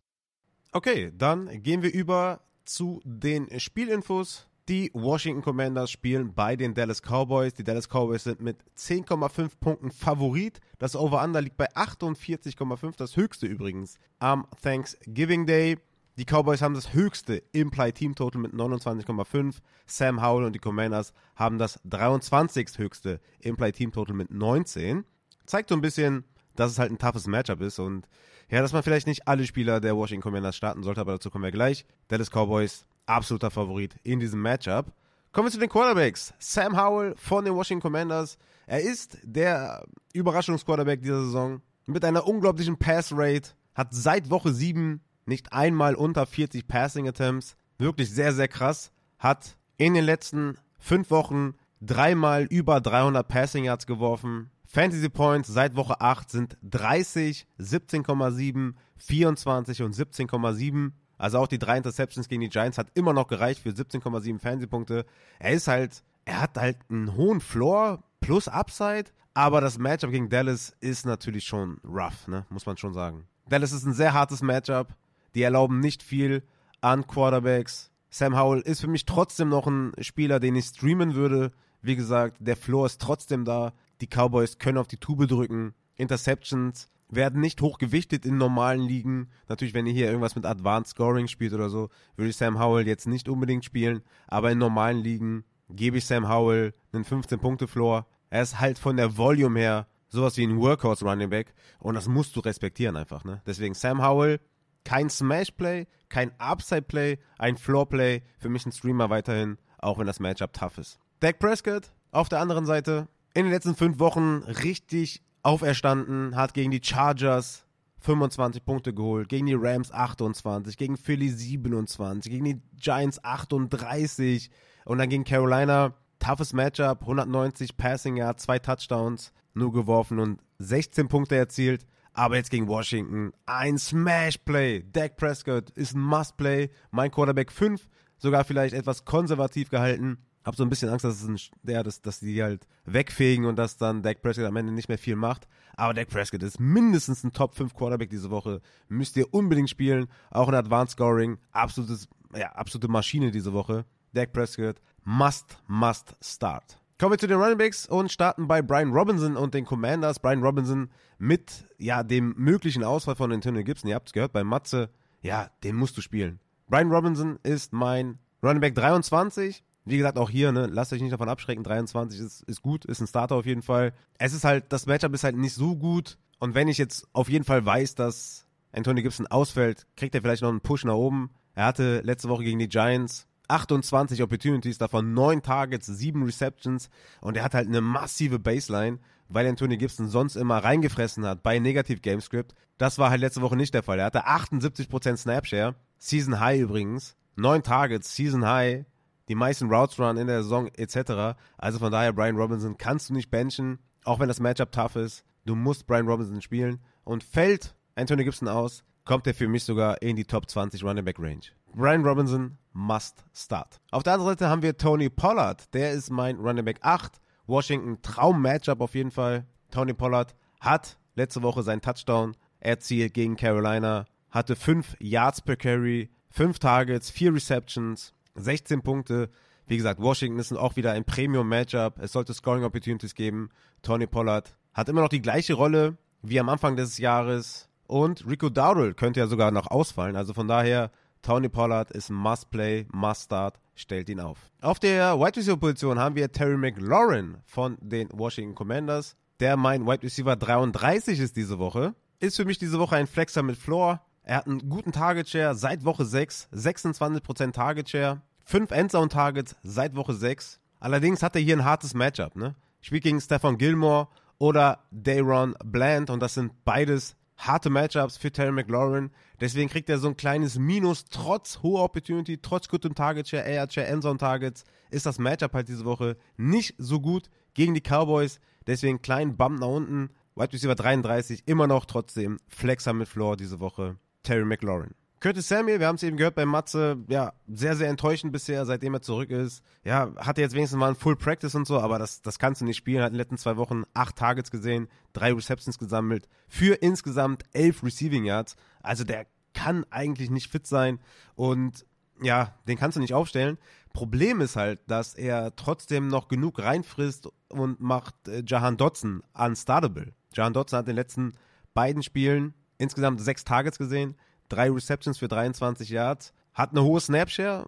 [0.72, 4.48] Okay, dann gehen wir über zu den Spielinfos.
[4.70, 7.54] Die Washington Commanders spielen bei den Dallas Cowboys.
[7.54, 10.62] Die Dallas Cowboys sind mit 10,5 Punkten Favorit.
[10.80, 15.78] Das Over-Under liegt bei 48,5, das höchste übrigens am Thanksgiving Day.
[16.18, 19.56] Die Cowboys haben das höchste Implied Team Total mit 29,5.
[19.86, 22.78] Sam Howell und die Commanders haben das 23.
[22.78, 25.04] höchste Implied Team Total mit 19.
[25.46, 26.24] Zeigt so ein bisschen,
[26.56, 28.08] dass es halt ein toughes Matchup ist und
[28.50, 31.44] ja, dass man vielleicht nicht alle Spieler der Washington Commanders starten sollte, aber dazu kommen
[31.44, 31.86] wir gleich.
[32.08, 34.94] Dallas Cowboys, absoluter Favorit in diesem Matchup.
[35.32, 36.34] Kommen wir zu den Quarterbacks.
[36.40, 38.38] Sam Howell von den Washington Commanders.
[38.68, 45.02] Er ist der Überraschungsquarterback dieser Saison mit einer unglaublichen Pass Rate, hat seit Woche 7
[45.26, 47.56] nicht einmal unter 40 Passing Attempts.
[47.78, 48.92] Wirklich sehr, sehr krass.
[49.18, 54.52] Hat in den letzten fünf Wochen dreimal über 300 Passing Yards geworfen.
[54.66, 60.92] Fantasy Points seit Woche 8 sind 30, 17,7, 24 und 17,7.
[61.24, 65.06] Also auch die drei Interceptions gegen die Giants hat immer noch gereicht für 17,7 Fantasy-Punkte.
[65.40, 70.28] Er ist halt, er hat halt einen hohen Floor plus Upside, aber das Matchup gegen
[70.28, 72.46] Dallas ist natürlich schon rough, ne?
[72.50, 73.26] muss man schon sagen.
[73.48, 74.96] Dallas ist ein sehr hartes Matchup.
[75.34, 76.44] Die erlauben nicht viel
[76.82, 77.90] an Quarterbacks.
[78.10, 81.54] Sam Howell ist für mich trotzdem noch ein Spieler, den ich streamen würde.
[81.82, 83.72] Wie gesagt, der Floor ist trotzdem da.
[84.02, 85.74] Die Cowboys können auf die Tube drücken.
[85.96, 89.30] Interceptions werden nicht hochgewichtet in normalen Ligen.
[89.48, 92.88] Natürlich, wenn ihr hier irgendwas mit Advanced Scoring spielt oder so, würde ich Sam Howell
[92.88, 94.02] jetzt nicht unbedingt spielen.
[94.28, 98.06] Aber in normalen Ligen gebe ich Sam Howell einen 15-Punkte-Floor.
[98.30, 102.08] Er ist halt von der Volume her sowas wie ein Workhorse Running Back und das
[102.08, 103.24] musst du respektieren einfach.
[103.24, 103.42] Ne?
[103.48, 104.40] Deswegen Sam Howell
[104.84, 108.22] kein Smash-Play, kein Upside-Play, ein Floor-Play.
[108.38, 111.00] Für mich ein Streamer weiterhin, auch wenn das Matchup tough ist.
[111.20, 116.72] Dak Prescott auf der anderen Seite in den letzten fünf Wochen richtig auferstanden, hat gegen
[116.72, 117.66] die Chargers
[118.00, 124.50] 25 Punkte geholt, gegen die Rams 28, gegen Philly 27, gegen die Giants 38
[124.86, 131.08] und dann gegen Carolina toughes Matchup, 190 Passing Yards, zwei Touchdowns nur geworfen und 16
[131.08, 131.86] Punkte erzielt.
[132.14, 134.84] Aber jetzt gegen Washington ein Smash-Play.
[134.92, 136.70] Dak Prescott ist ein Must-Play.
[136.92, 140.20] Mein Quarterback 5, sogar vielleicht etwas konservativ gehalten.
[140.44, 141.38] Hab so ein bisschen Angst, dass, es ein,
[141.72, 144.98] ja, dass, dass die halt wegfegen und dass dann Dak Prescott am Ende nicht mehr
[144.98, 145.48] viel macht.
[145.76, 148.62] Aber Dak Prescott ist mindestens ein Top 5 Quarterback diese Woche.
[148.90, 150.08] Müsst ihr unbedingt spielen.
[150.32, 151.38] Auch in Advanced Scoring.
[151.52, 153.86] Absolutes, ja, absolute Maschine diese Woche.
[154.14, 156.80] Dak Prescott must, must start.
[157.00, 160.20] Kommen wir zu den Running Backs und starten bei Brian Robinson und den Commanders.
[160.20, 163.90] Brian Robinson mit ja dem möglichen Ausfall von Antonio Gibson.
[163.90, 164.90] Ihr habt es gehört bei Matze.
[165.22, 166.40] Ja, den musst du spielen.
[166.68, 169.64] Brian Robinson ist mein Running Back 23.
[169.86, 171.64] Wie gesagt, auch hier, ne, lasst euch nicht davon abschrecken.
[171.64, 173.94] 23 ist, ist gut, ist ein Starter auf jeden Fall.
[174.18, 176.18] Es ist halt, das Matchup ist halt nicht so gut.
[176.40, 180.42] Und wenn ich jetzt auf jeden Fall weiß, dass Antonio Gibson ausfällt, kriegt er vielleicht
[180.42, 181.32] noch einen Push nach oben.
[181.56, 186.90] Er hatte letzte Woche gegen die Giants 28 Opportunities, davon 9 Targets, 7 Receptions
[187.22, 191.60] und er hat halt eine massive Baseline, weil Anthony Gibson sonst immer reingefressen hat bei
[191.60, 192.56] Negative Game Script.
[192.78, 194.00] Das war halt letzte Woche nicht der Fall.
[194.00, 198.86] Er hatte 78% Snapshare, Season High übrigens, 9 Targets, Season High,
[199.30, 201.38] die meisten Routes run in der Saison etc.
[201.58, 205.24] Also von daher, Brian Robinson kannst du nicht benchen, auch wenn das Matchup tough ist.
[205.46, 206.80] Du musst Brian Robinson spielen.
[207.04, 211.04] Und fällt Anthony Gibson aus, kommt er für mich sogar in die Top 20 Running
[211.04, 211.42] Back Range.
[211.76, 213.82] Brian Robinson must start.
[213.92, 215.74] Auf der anderen Seite haben wir Tony Pollard.
[215.74, 217.20] Der ist mein Running Back 8.
[217.46, 219.46] Washington Traum-Matchup auf jeden Fall.
[219.70, 226.10] Tony Pollard hat letzte Woche seinen Touchdown erzielt gegen Carolina, hatte 5 Yards per Carry,
[226.30, 229.30] 5 Targets, 4 Receptions, 16 Punkte.
[229.66, 232.00] Wie gesagt, Washington ist auch wieder ein Premium-Matchup.
[232.00, 233.50] Es sollte Scoring-Opportunities geben.
[233.82, 237.70] Tony Pollard hat immer noch die gleiche Rolle wie am Anfang des Jahres.
[237.88, 240.16] Und Rico Dowdle könnte ja sogar noch ausfallen.
[240.16, 240.92] Also von daher,
[241.22, 244.38] Tony Pollard ist Must-Play, Must-Start, stellt ihn auf.
[244.62, 250.04] Auf der Wide Receiver-Position haben wir Terry McLaurin von den Washington Commanders, der mein Wide
[250.04, 251.96] Receiver 33 ist diese Woche.
[252.20, 254.02] Ist für mich diese Woche ein Flexer mit Floor.
[254.24, 259.56] Er hat einen guten Target Share seit Woche 6, 26% Target Share, 5 Endzone Targets
[259.64, 260.60] seit Woche 6.
[260.80, 262.56] Allerdings hat er hier ein hartes Matchup, ne?
[262.82, 264.08] Spielt gegen Stefan Gilmore
[264.38, 269.12] oder Dayron Bland und das sind beides harte Matchups für Terry McLaurin.
[269.42, 273.68] Deswegen kriegt er so ein kleines Minus trotz hoher Opportunity, trotz gutem Target Share, Air
[273.70, 278.40] Share, Endzone Targets ist das Matchup halt diese Woche nicht so gut gegen die Cowboys.
[278.68, 280.10] Deswegen kleinen Bump nach unten.
[280.36, 283.98] Wide Receiver 33 immer noch trotzdem Flexer mit Floor diese Woche.
[284.24, 284.96] Terry McLaurin.
[285.24, 288.94] Curtis Samuel, wir haben es eben gehört bei Matze, ja, sehr, sehr enttäuschend bisher, seitdem
[288.94, 289.64] er zurück ist.
[289.86, 292.66] Ja, hatte jetzt wenigstens mal ein Full Practice und so, aber das, das kannst du
[292.66, 293.02] nicht spielen.
[293.02, 297.84] Hat in den letzten zwei Wochen acht Targets gesehen, drei Receptions gesammelt, für insgesamt elf
[297.84, 298.58] Receiving Yards.
[298.82, 301.00] Also der kann eigentlich nicht fit sein
[301.36, 301.86] und
[302.22, 303.58] ja, den kannst du nicht aufstellen.
[303.94, 310.14] Problem ist halt, dass er trotzdem noch genug reinfrisst und macht äh, Jahan Dotson unstartable.
[310.34, 311.32] Jahan Dotson hat in den letzten
[311.74, 314.16] beiden Spielen insgesamt sechs Targets gesehen,
[314.50, 317.66] drei Receptions für 23 Yards, hat eine hohe Snapshare,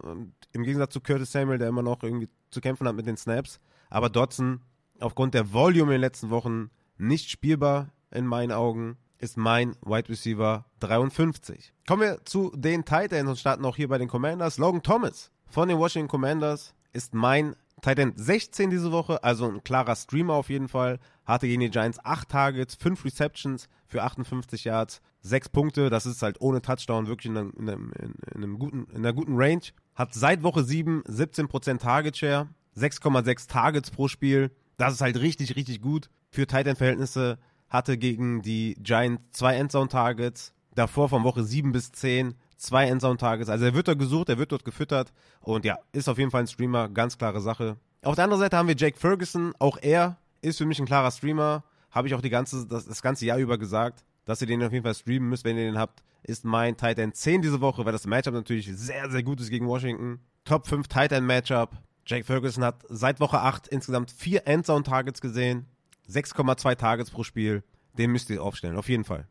[0.52, 3.60] im Gegensatz zu Curtis Samuel, der immer noch irgendwie zu kämpfen hat mit den Snaps.
[3.90, 4.62] Aber Dodson,
[5.00, 10.10] aufgrund der Volume in den letzten Wochen, nicht spielbar in meinen Augen, ist mein Wide
[10.10, 11.74] Receiver 53.
[11.88, 14.58] Kommen wir zu den Titans und starten auch hier bei den Commanders.
[14.58, 19.96] Logan Thomas von den Washington Commanders ist mein Titan 16 diese Woche, also ein klarer
[19.96, 20.98] Streamer auf jeden Fall.
[21.24, 25.92] Hatte gegen die Giants 8 Targets, 5 Receptions für 58 Yards, 6 Punkte.
[25.92, 29.14] Das ist halt ohne Touchdown wirklich in, einem, in, einem, in, einem guten, in einer
[29.14, 29.62] guten Range.
[29.94, 34.50] Hat seit Woche 7 17% Target Share, 6,6 Targets pro Spiel.
[34.78, 37.38] Das ist halt richtig, richtig gut für Titan-Verhältnisse.
[37.70, 40.54] Hatte gegen die Giants zwei Endzone-Targets.
[40.74, 43.50] Davor von Woche 7 bis 10 zwei Endzone-Targets.
[43.50, 45.14] Also er wird dort gesucht, er wird dort gefüttert.
[45.42, 47.78] Und ja, ist auf jeden Fall ein Streamer, ganz klare Sache.
[48.04, 49.54] Auf der anderen Seite haben wir Jake Ferguson.
[49.60, 51.64] Auch er ist für mich ein klarer Streamer.
[51.92, 54.74] Habe ich auch die ganze, das, das ganze Jahr über gesagt, dass ihr den auf
[54.74, 56.04] jeden Fall streamen müsst, wenn ihr den habt.
[56.24, 59.50] Ist mein Tight End 10 diese Woche, weil das Matchup natürlich sehr, sehr gut ist
[59.50, 60.20] gegen Washington.
[60.44, 61.72] Top 5 Tight End Matchup.
[62.06, 65.66] Jake Ferguson hat seit Woche 8 insgesamt 4 Endzone-Targets gesehen.
[66.10, 67.64] 6,2 Targets pro Spiel.
[67.98, 69.28] Den müsst ihr aufstellen, auf jeden Fall.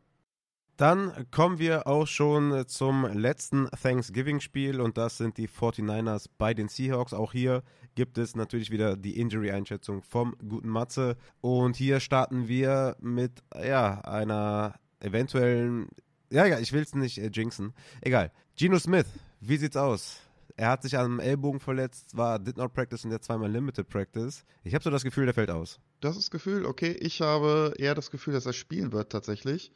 [0.77, 6.67] Dann kommen wir auch schon zum letzten Thanksgiving-Spiel und das sind die 49ers bei den
[6.67, 7.13] Seahawks.
[7.13, 7.63] Auch hier
[7.95, 11.15] gibt es natürlich wieder die Injury-Einschätzung vom guten Matze.
[11.39, 15.87] Und hier starten wir mit ja, einer eventuellen,
[16.29, 17.73] ja, ja, ich will es nicht äh, jinxen.
[18.01, 18.31] Egal.
[18.57, 19.07] Geno Smith,
[19.39, 20.24] wie sieht's aus?
[20.57, 24.45] Er hat sich am Ellbogen verletzt, war did not practice und der zweimal limited practice.
[24.63, 25.79] Ich habe so das Gefühl, der fällt aus.
[25.99, 26.91] Das ist Gefühl, okay.
[26.91, 29.71] Ich habe eher das Gefühl, dass er spielen wird tatsächlich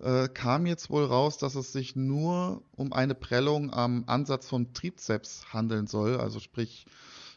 [0.00, 4.72] äh, kam jetzt wohl raus, dass es sich nur um eine Prellung am Ansatz von
[4.74, 6.18] Trizeps handeln soll.
[6.18, 6.86] Also sprich,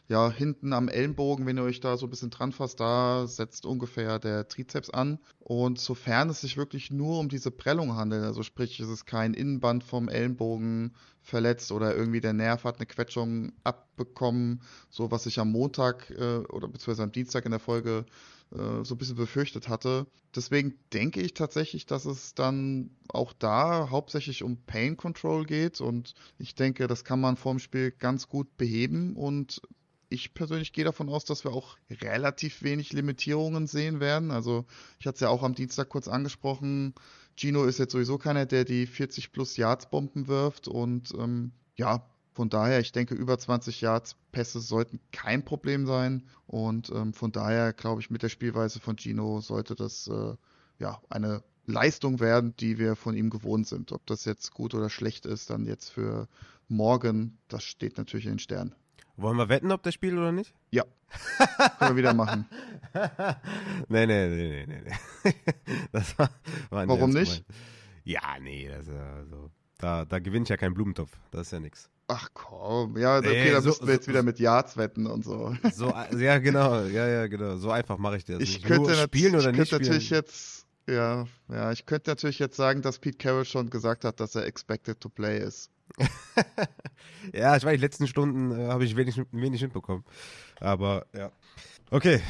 [0.08, 3.66] ja, hinten am Ellenbogen, wenn ihr euch da so ein bisschen dran fasst, da setzt
[3.66, 5.18] ungefähr der Trizeps an.
[5.40, 9.34] Und sofern es sich wirklich nur um diese Prellung handelt, also sprich, es ist kein
[9.34, 15.40] Innenband vom Ellenbogen verletzt oder irgendwie der Nerv hat eine Quetschung abbekommen, so was ich
[15.40, 18.06] am Montag äh, oder beziehungsweise am Dienstag in der Folge
[18.52, 20.06] äh, so ein bisschen befürchtet hatte.
[20.36, 26.14] Deswegen denke ich tatsächlich, dass es dann auch da hauptsächlich um Pain Control geht und
[26.38, 29.60] ich denke, das kann man vorm Spiel ganz gut beheben und
[30.08, 34.30] ich persönlich gehe davon aus, dass wir auch relativ wenig Limitierungen sehen werden.
[34.30, 34.64] Also
[34.98, 36.94] ich hatte es ja auch am Dienstag kurz angesprochen.
[37.36, 42.06] Gino ist jetzt sowieso keiner, der die 40 plus Yards Bomben wirft und ähm, ja,
[42.36, 46.28] von daher, ich denke, über 20 Yards Pässe sollten kein Problem sein.
[46.46, 50.34] Und ähm, von daher glaube ich, mit der Spielweise von Gino sollte das äh,
[50.78, 53.90] ja eine Leistung werden, die wir von ihm gewohnt sind.
[53.90, 56.28] Ob das jetzt gut oder schlecht ist, dann jetzt für
[56.68, 58.74] morgen, das steht natürlich in den Sternen.
[59.16, 60.54] Wollen wir wetten, ob der spielt oder nicht?
[60.70, 60.84] Ja.
[61.78, 62.46] Können wir wieder machen.
[63.88, 65.32] nee, nee, nee, nee, nee.
[65.92, 66.30] Das war,
[66.70, 67.44] war Warum nicht?
[68.04, 71.12] Ja, nee, das ist also Da, da gewinne ich ja keinen Blumentopf.
[71.30, 71.88] Das ist ja nichts.
[72.08, 75.06] Ach komm, ja, okay, nee, da so, müssten wir jetzt so, wieder mit Yards wetten
[75.06, 75.56] und so.
[75.72, 77.56] So, ja, genau, ja, ja, genau.
[77.56, 78.64] So einfach mache ich das ich nicht.
[78.64, 82.56] Könnte Nur spielen oder ich nicht könnte natürlich jetzt, ja, ja, ich könnte natürlich jetzt
[82.56, 85.70] sagen, dass Pete Carroll schon gesagt hat, dass er expected to play ist.
[87.32, 90.04] ja, ich weiß, die letzten Stunden äh, habe ich wenig, wenig mitbekommen.
[90.60, 91.30] Aber ja.
[91.90, 92.20] Okay,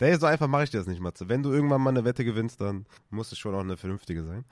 [0.00, 1.28] Nee, so einfach mache ich das nicht, Matze.
[1.28, 4.44] Wenn du irgendwann mal eine Wette gewinnst, dann muss es schon auch eine vernünftige sein.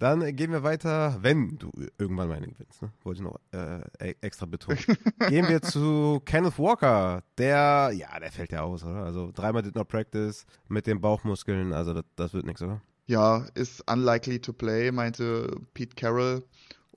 [0.00, 2.82] Dann gehen wir weiter, wenn du irgendwann mal eine gewinnst.
[2.82, 2.90] Ne?
[3.04, 4.80] Wollte ich noch äh, e-, extra betonen.
[5.28, 7.22] gehen wir zu Kenneth Walker.
[7.38, 9.04] Der, ja, der fällt ja aus, oder?
[9.04, 11.72] Also dreimal did not practice mit den Bauchmuskeln.
[11.72, 12.80] Also das, das wird nichts, oder?
[13.06, 16.42] Ja, ist unlikely to play, meinte Pete Carroll.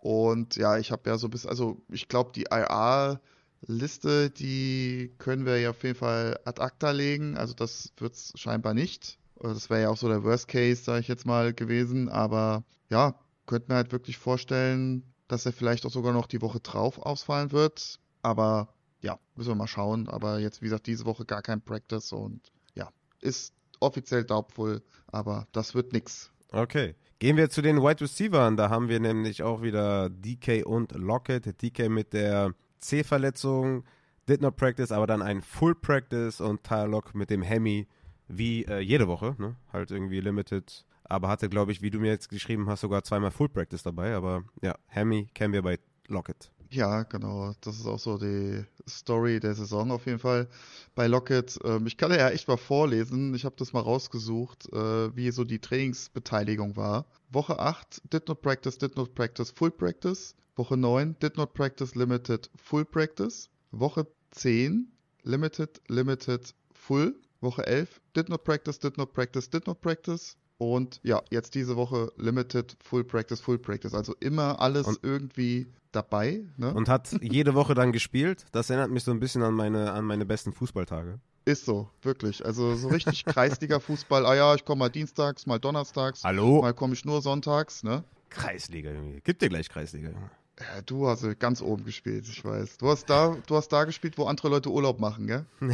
[0.02, 3.22] Und ja, ich habe ja so bis, also ich glaube, die IR
[3.62, 7.38] Liste, die können wir ja auf jeden Fall ad acta legen.
[7.38, 9.20] Also das wird es scheinbar nicht.
[9.40, 12.10] Das wäre ja auch so der Worst Case, sage ich jetzt mal, gewesen.
[12.10, 16.60] Aber ja, könnte mir halt wirklich vorstellen, dass er vielleicht auch sogar noch die Woche
[16.60, 18.00] drauf ausfallen wird.
[18.24, 20.10] Aber ja, müssen wir mal schauen.
[20.10, 25.48] Aber jetzt, wie gesagt, diese Woche gar kein Practice und ja, ist offiziell doubtful, aber
[25.52, 26.32] das wird nix.
[26.52, 26.96] Okay.
[27.22, 28.56] Gehen wir zu den Wide Receivers.
[28.56, 31.62] Da haben wir nämlich auch wieder DK und Lockett.
[31.62, 33.84] DK mit der C-Verletzung,
[34.28, 37.88] did not practice, aber dann ein Full Practice und Tylock mit dem Hemi
[38.28, 39.56] wie äh, jede Woche, ne?
[39.72, 43.30] halt irgendwie limited, aber hatte, glaube ich, wie du mir jetzt geschrieben hast, sogar zweimal
[43.30, 46.52] Full Practice dabei, aber ja, Hemi kennen wir bei Lockett.
[46.72, 47.54] Ja, genau.
[47.62, 50.48] Das ist auch so die Story der Saison auf jeden Fall
[50.96, 51.60] bei Lockett.
[51.64, 53.34] Ähm, ich kann ja echt mal vorlesen.
[53.36, 57.06] Ich habe das mal rausgesucht, äh, wie so die Trainingsbeteiligung war.
[57.30, 60.36] Woche 8, did not practice, did not practice, full practice.
[60.58, 63.50] Woche 9 Did Not Practice Limited Full Practice.
[63.72, 64.92] Woche 10
[65.24, 67.16] Limited Limited Full.
[67.40, 70.36] Woche 11 Did Not Practice Did Not Practice Did Not Practice.
[70.62, 73.96] Und ja, jetzt diese Woche Limited Full Practice Full Practice.
[73.96, 76.42] Also immer alles und, irgendwie dabei.
[76.56, 76.72] Ne?
[76.72, 78.46] Und hat jede Woche dann gespielt.
[78.52, 81.20] Das erinnert mich so ein bisschen an meine, an meine besten Fußballtage.
[81.46, 82.46] Ist so, wirklich.
[82.46, 84.24] Also so richtig Kreisliga-Fußball.
[84.24, 86.24] Ah ja, ich komme mal dienstags, mal donnerstags.
[86.24, 86.62] Hallo?
[86.62, 88.04] Mal komme ich nur sonntags, ne?
[88.30, 89.20] Kreisliga, Junge.
[89.24, 90.30] Gib dir gleich Kreisliga, Junge.
[90.60, 92.78] Ja, du hast ganz oben gespielt, ich weiß.
[92.78, 95.48] Du hast da, du hast da gespielt, wo andere Leute Urlaub machen, gell?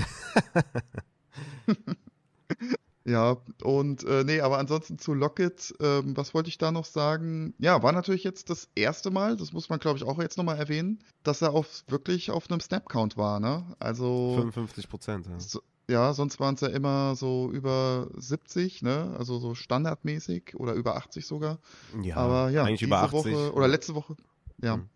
[3.07, 7.53] ja, und äh, nee, aber ansonsten zu Lockett, ähm, was wollte ich da noch sagen?
[7.57, 10.57] Ja, war natürlich jetzt das erste Mal, das muss man glaube ich auch jetzt nochmal
[10.57, 13.63] erwähnen, dass er auf, wirklich auf einem Snap-Count war, ne?
[13.79, 14.33] Also.
[14.35, 15.39] 55 Prozent, ja.
[15.39, 19.15] So, ja, sonst waren es ja immer so über 70, ne?
[19.17, 21.59] Also so standardmäßig oder über 80 sogar.
[22.03, 23.13] Ja, aber ja, eigentlich über 80.
[23.13, 24.17] Woche oder letzte Woche
[24.61, 24.77] ja.
[24.77, 24.89] Mhm.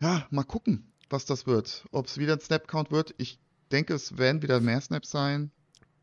[0.00, 1.84] Ja, mal gucken, was das wird.
[1.90, 3.14] Ob es wieder ein Snap-Count wird.
[3.18, 3.38] Ich
[3.72, 5.50] denke, es werden wieder mehr Snaps sein.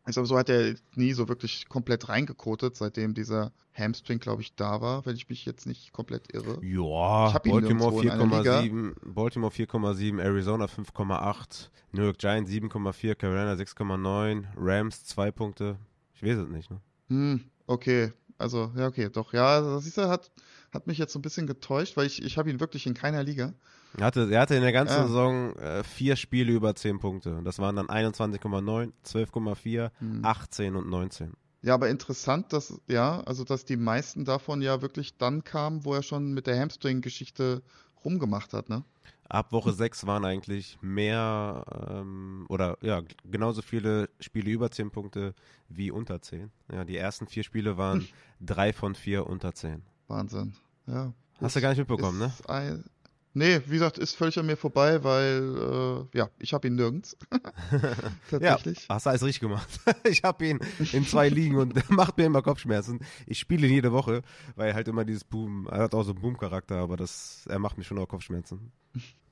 [0.03, 4.81] Also so hat er nie so wirklich komplett reingekotet, seitdem dieser Hamstring, glaube ich, da
[4.81, 6.59] war, wenn ich mich jetzt nicht komplett irre.
[6.63, 15.31] Ja, Baltimore 4,7, Baltimore 4,7, Arizona 5,8, New York Giants 7,4, Carolina 6,9, Rams 2
[15.31, 15.77] Punkte.
[16.15, 16.81] Ich weiß es nicht, ne?
[17.09, 18.11] Hm, okay.
[18.37, 20.31] Also, ja, okay, doch, ja, das ist er, hat,
[20.73, 23.23] hat mich jetzt so ein bisschen getäuscht, weil ich, ich habe ihn wirklich in keiner
[23.23, 23.53] Liga.
[23.97, 25.07] Er hatte, er hatte in der ganzen ja.
[25.07, 27.41] Saison äh, vier Spiele über 10 Punkte.
[27.43, 30.25] Das waren dann 21,9, 12,4, hm.
[30.25, 31.33] 18 und 19.
[31.63, 35.93] Ja, aber interessant, dass, ja, also dass die meisten davon ja wirklich dann kamen, wo
[35.93, 37.61] er schon mit der Hamstring-Geschichte
[38.03, 38.83] rumgemacht hat, ne?
[39.29, 45.33] Ab Woche 6 waren eigentlich mehr ähm, oder ja, genauso viele Spiele über 10 Punkte
[45.69, 46.51] wie unter 10.
[46.69, 48.05] Ja, die ersten vier Spiele waren
[48.41, 49.83] drei von vier unter 10.
[50.07, 50.53] Wahnsinn.
[50.85, 51.13] Ja.
[51.39, 52.33] Hast du gar nicht mitbekommen, ne?
[52.47, 52.83] Ein,
[53.33, 57.17] nee, wie gesagt, ist völlig an mir vorbei, weil äh, ja, ich habe ihn nirgends.
[58.29, 58.87] Tatsächlich.
[58.87, 59.67] Ja, hast du alles richtig gemacht.
[60.03, 60.59] ich habe ihn
[60.91, 62.99] in zwei Ligen und macht mir immer Kopfschmerzen.
[63.25, 64.21] Ich spiele ihn jede Woche,
[64.55, 67.77] weil halt immer dieses Boom, er hat auch so einen Boom-Charakter, aber das, er macht
[67.77, 68.71] mich schon auch Kopfschmerzen.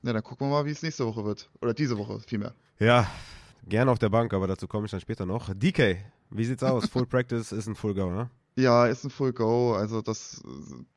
[0.02, 1.50] Na, dann gucken wir mal, wie es nächste Woche wird.
[1.60, 2.54] Oder diese Woche vielmehr.
[2.78, 3.10] Ja,
[3.68, 5.52] gerne auf der Bank, aber dazu komme ich dann später noch.
[5.54, 5.98] DK,
[6.30, 6.88] wie sieht's aus?
[6.88, 8.30] Full Practice ist ein Full Go, ne?
[8.60, 9.74] Ja, ist ein Full Go.
[9.74, 10.42] Also das,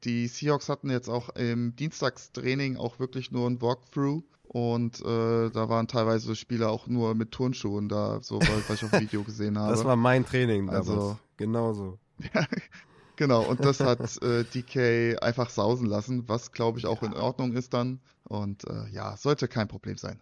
[0.03, 4.23] die Seahawks hatten jetzt auch im Dienstagstraining auch wirklich nur ein Walkthrough.
[4.43, 8.99] Und äh, da waren teilweise Spieler auch nur mit Turnschuhen da, so was ich auf
[8.99, 9.71] Video gesehen habe.
[9.71, 10.89] Das war mein Training damals.
[10.89, 11.99] Also, genauso.
[13.15, 17.09] Genau, und das hat äh, DK einfach sausen lassen, was glaube ich auch ja.
[17.09, 17.99] in Ordnung ist dann.
[18.23, 20.19] Und äh, ja, sollte kein Problem sein.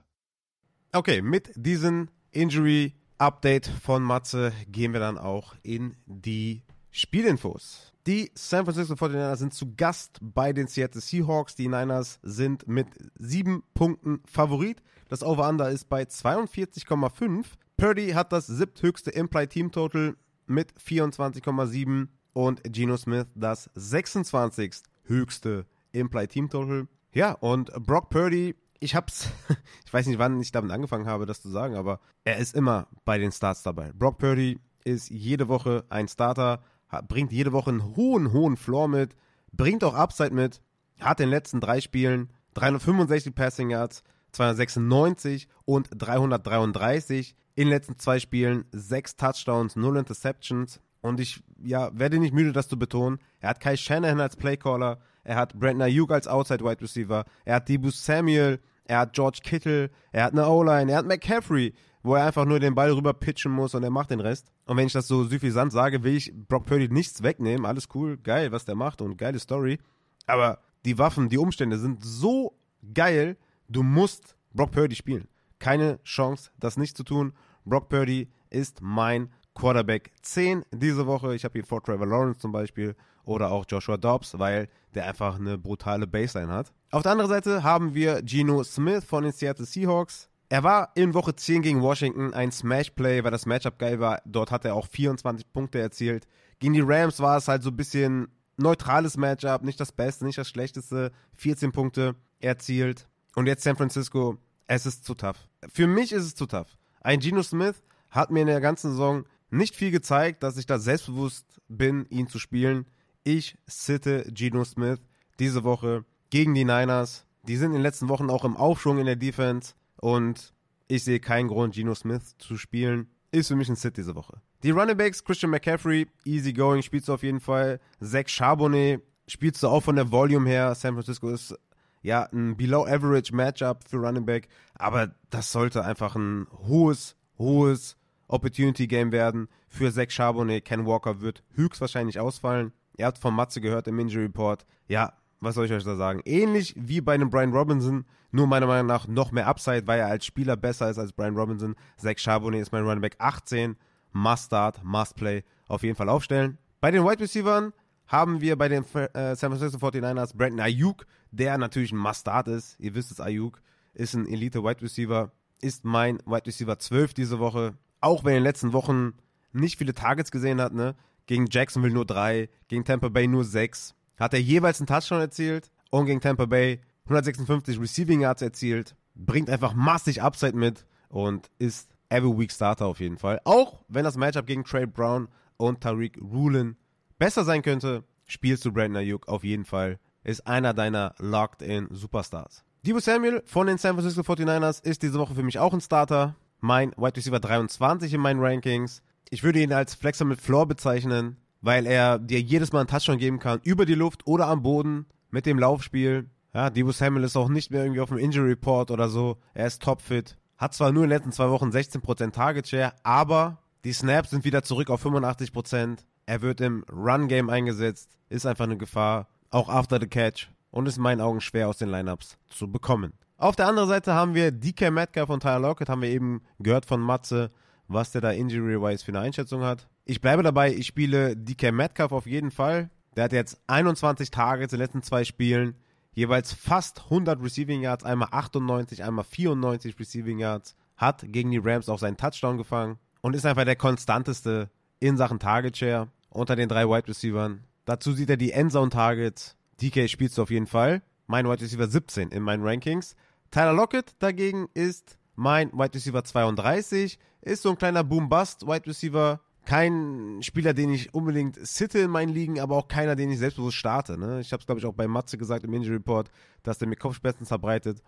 [0.91, 7.93] Okay, mit diesem Injury Update von Matze gehen wir dann auch in die Spielinfos.
[8.07, 11.55] Die San Francisco 49ers sind zu Gast bei den Seattle Seahawks.
[11.55, 14.81] Die Niners sind mit sieben Punkten Favorit.
[15.07, 17.45] Das Over-Under ist bei 42,5.
[17.77, 20.15] Purdy hat das siebthöchste Implied Team Total
[20.47, 24.83] mit 24,7 und Geno Smith das 26.
[25.03, 26.87] höchste Imply Team Total.
[27.13, 29.29] Ja, und Brock Purdy, ich hab's,
[29.85, 32.87] ich weiß nicht, wann ich damit angefangen habe, das zu sagen, aber er ist immer
[33.05, 33.91] bei den Starts dabei.
[33.93, 36.63] Brock Purdy ist jede Woche ein Starter,
[37.07, 39.15] bringt jede Woche einen hohen, hohen Floor mit,
[39.53, 40.61] bringt auch Upside mit,
[40.99, 47.35] hat in den letzten drei Spielen 365 Passing Yards, 296 und 333.
[47.55, 50.79] In den letzten zwei Spielen sechs Touchdowns, null Interceptions.
[51.01, 53.19] Und ich ja, werde nicht müde, das zu betonen.
[53.39, 57.55] Er hat Kai Shanahan als Playcaller, er hat Brandon Ayuk als Outside Wide Receiver, er
[57.55, 58.59] hat Debu Samuel,
[58.91, 61.73] er hat George Kittle, er hat eine O-Line, er hat McCaffrey,
[62.03, 64.51] wo er einfach nur den Ball rüber pitchen muss und er macht den Rest.
[64.65, 67.65] Und wenn ich das so suffisant sage, will ich Brock Purdy nichts wegnehmen.
[67.65, 69.79] Alles cool, geil, was der macht und geile Story.
[70.27, 72.57] Aber die Waffen, die Umstände sind so
[72.93, 73.37] geil,
[73.69, 75.29] du musst Brock Purdy spielen.
[75.57, 77.31] Keine Chance, das nicht zu tun.
[77.63, 81.33] Brock Purdy ist mein Quarterback 10 diese Woche.
[81.33, 85.39] Ich habe hier vor Trevor Lawrence zum Beispiel oder auch Joshua Dobbs, weil der einfach
[85.39, 86.73] eine brutale Baseline hat.
[86.93, 90.27] Auf der anderen Seite haben wir Geno Smith von den Seattle Seahawks.
[90.49, 94.21] Er war in Woche 10 gegen Washington ein Smash-Play, weil das Matchup geil war.
[94.25, 96.27] Dort hat er auch 24 Punkte erzielt.
[96.59, 98.27] Gegen die Rams war es halt so ein bisschen
[98.57, 101.13] neutrales Matchup, nicht das Beste, nicht das Schlechteste.
[101.37, 103.07] 14 Punkte erzielt.
[103.35, 104.37] Und jetzt San Francisco,
[104.67, 105.47] es ist zu tough.
[105.71, 106.77] Für mich ist es zu tough.
[106.99, 110.77] Ein Geno Smith hat mir in der ganzen Saison nicht viel gezeigt, dass ich da
[110.77, 112.85] selbstbewusst bin, ihn zu spielen.
[113.23, 114.99] Ich sitte Geno Smith
[115.39, 117.25] diese Woche gegen die Niners.
[117.43, 120.53] Die sind in den letzten Wochen auch im Aufschwung in der Defense und
[120.87, 123.07] ich sehe keinen Grund, Geno Smith zu spielen.
[123.31, 124.41] Ist für mich ein Sit diese Woche.
[124.63, 127.79] Die Running Backs, Christian McCaffrey, easy going, spielst du auf jeden Fall.
[128.01, 130.75] Zach Charbonnet spielst du auch von der Volume her.
[130.75, 131.57] San Francisco ist
[132.01, 137.95] ja ein Below Average Matchup für Running Back, aber das sollte einfach ein hohes, hohes
[138.27, 140.65] Opportunity Game werden für Zach Charbonnet.
[140.65, 142.73] Ken Walker wird höchstwahrscheinlich ausfallen.
[142.97, 144.65] Ihr habt von Matze gehört im Injury Report.
[144.87, 146.21] Ja, was soll ich euch da sagen?
[146.25, 150.07] Ähnlich wie bei einem Brian Robinson, nur meiner Meinung nach noch mehr Upside, weil er
[150.07, 151.75] als Spieler besser ist als Brian Robinson.
[151.97, 153.75] Zach Charbonnet ist mein Running Back 18.
[154.13, 155.43] Must start, must play.
[155.67, 156.57] Auf jeden Fall aufstellen.
[156.79, 157.73] Bei den Wide Receivers
[158.11, 162.77] haben wir bei den äh, San Francisco 49ers Brandon Ayuk, der natürlich ein Must-Start ist.
[162.79, 163.61] Ihr wisst es, Ayuk
[163.93, 165.31] ist ein Elite-Wide Receiver,
[165.61, 167.75] ist mein Wide Receiver 12 diese Woche.
[168.01, 169.13] Auch wenn er in den letzten Wochen
[169.53, 170.95] nicht viele Targets gesehen hat, ne?
[171.25, 173.95] Gegen Jacksonville nur drei, gegen Tampa Bay nur sechs.
[174.21, 178.95] Hat er jeweils einen Touchdown erzielt und gegen Tampa Bay 156 Receiving Yards erzielt.
[179.15, 183.41] Bringt einfach massig Upside mit und ist every week Starter auf jeden Fall.
[183.45, 186.75] Auch wenn das Matchup gegen Trey Brown und Tariq Rulin
[187.17, 189.97] besser sein könnte, spielst du Brandon Ayuk auf jeden Fall.
[190.23, 192.63] Ist einer deiner Locked-in Superstars.
[192.85, 196.35] Debo Samuel von den San Francisco 49ers ist diese Woche für mich auch ein Starter.
[196.59, 199.01] Mein Wide Receiver 23 in meinen Rankings.
[199.31, 203.17] Ich würde ihn als Flexer mit Floor bezeichnen, weil er dir jedes Mal einen Touchdown
[203.17, 206.29] geben kann, über die Luft oder am Boden mit dem Laufspiel.
[206.53, 209.37] Ja, Debo Samuel ist auch nicht mehr irgendwie auf dem Injury Report oder so.
[209.53, 210.37] Er ist topfit.
[210.57, 214.43] Hat zwar nur in den letzten zwei Wochen 16% Target Share, aber die Snaps sind
[214.43, 215.99] wieder zurück auf 85%.
[216.25, 220.97] Er wird im Run-Game eingesetzt, ist einfach eine Gefahr, auch after the catch und ist
[220.97, 223.13] in meinen Augen schwer aus den Lineups zu bekommen.
[223.37, 226.85] Auf der anderen Seite haben wir DK Metcalf von Tyler Lockett, haben wir eben gehört
[226.85, 227.51] von Matze,
[227.93, 229.87] was der da injury-wise für eine Einschätzung hat.
[230.05, 232.89] Ich bleibe dabei, ich spiele DK Metcalf auf jeden Fall.
[233.15, 235.75] Der hat jetzt 21 Targets in den letzten zwei Spielen,
[236.13, 241.89] jeweils fast 100 Receiving Yards, einmal 98, einmal 94 Receiving Yards, hat gegen die Rams
[241.89, 244.69] auch seinen Touchdown gefangen und ist einfach der konstanteste
[244.99, 247.53] in Sachen Target Share unter den drei Wide Receivers.
[247.85, 249.57] Dazu sieht er die Endzone Targets.
[249.81, 251.01] DK spielst du auf jeden Fall.
[251.27, 253.15] Mein Wide Receiver 17 in meinen Rankings.
[253.49, 257.19] Tyler Lockett dagegen ist mein Wide Receiver 32.
[257.41, 259.41] Ist so ein kleiner Boom-Bust Wide Receiver.
[259.65, 263.77] Kein Spieler, den ich unbedingt sitte in meinen Ligen, aber auch keiner, den ich selbstbewusst
[263.77, 264.17] starte.
[264.17, 264.41] Ne?
[264.41, 266.31] Ich habe es, glaube ich, auch bei Matze gesagt im Injury Report,
[266.63, 268.01] dass der mir Kopfschmerzen verbreitet,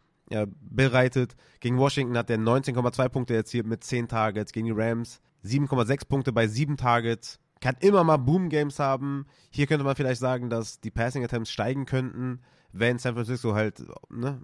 [0.62, 1.36] bereitet.
[1.60, 4.52] Gegen Washington hat er 19,2 Punkte erzielt mit 10 Targets.
[4.52, 7.40] Gegen die Rams 7,6 Punkte bei 7 Targets.
[7.62, 9.26] Kann immer mal Boom-Games haben.
[9.52, 14.42] Hier könnte man vielleicht sagen, dass die Passing-Attempts steigen könnten, wenn San Francisco halt ne,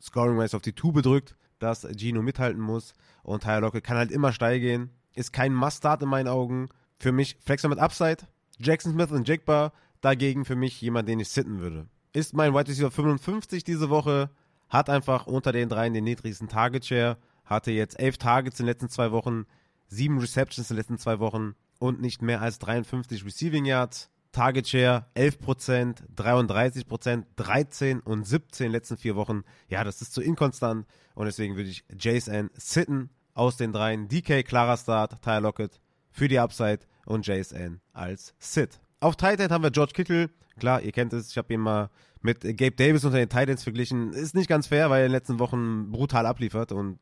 [0.00, 2.94] Scoring-wise auf die Tube drückt, dass Gino mithalten muss.
[3.26, 4.90] Und Tyler Lockett kann halt immer steil gehen.
[5.16, 6.68] Ist kein Must-Start in meinen Augen.
[6.96, 8.18] Für mich Flexer mit Upside.
[8.60, 11.88] Jackson Smith und Jigba dagegen für mich jemand, den ich sitten würde.
[12.12, 14.30] Ist mein Wide Receiver 55 diese Woche.
[14.68, 17.18] Hat einfach unter den dreien den niedrigsten Target Share.
[17.44, 19.44] Hatte jetzt elf Targets in den letzten zwei Wochen
[19.88, 24.08] sieben Receptions in den letzten zwei Wochen und nicht mehr als 53 Receiving Yards.
[24.30, 29.42] Target Share 11%, 33%, 13 und 17 in den letzten vier Wochen.
[29.68, 34.08] Ja, das ist zu inkonstant und deswegen würde ich JSN sitten aus den dreien.
[34.08, 35.80] DK klarer Start, Tyler Lockett
[36.10, 38.80] für die Upside und JSN als Sit.
[38.98, 41.90] Auf Tight End haben wir George Kittle, Klar, ihr kennt es, ich habe ihn mal
[42.22, 44.12] mit Gabe Davis unter den Titans verglichen.
[44.12, 46.98] Ist nicht ganz fair, weil er in den letzten Wochen brutal abliefert und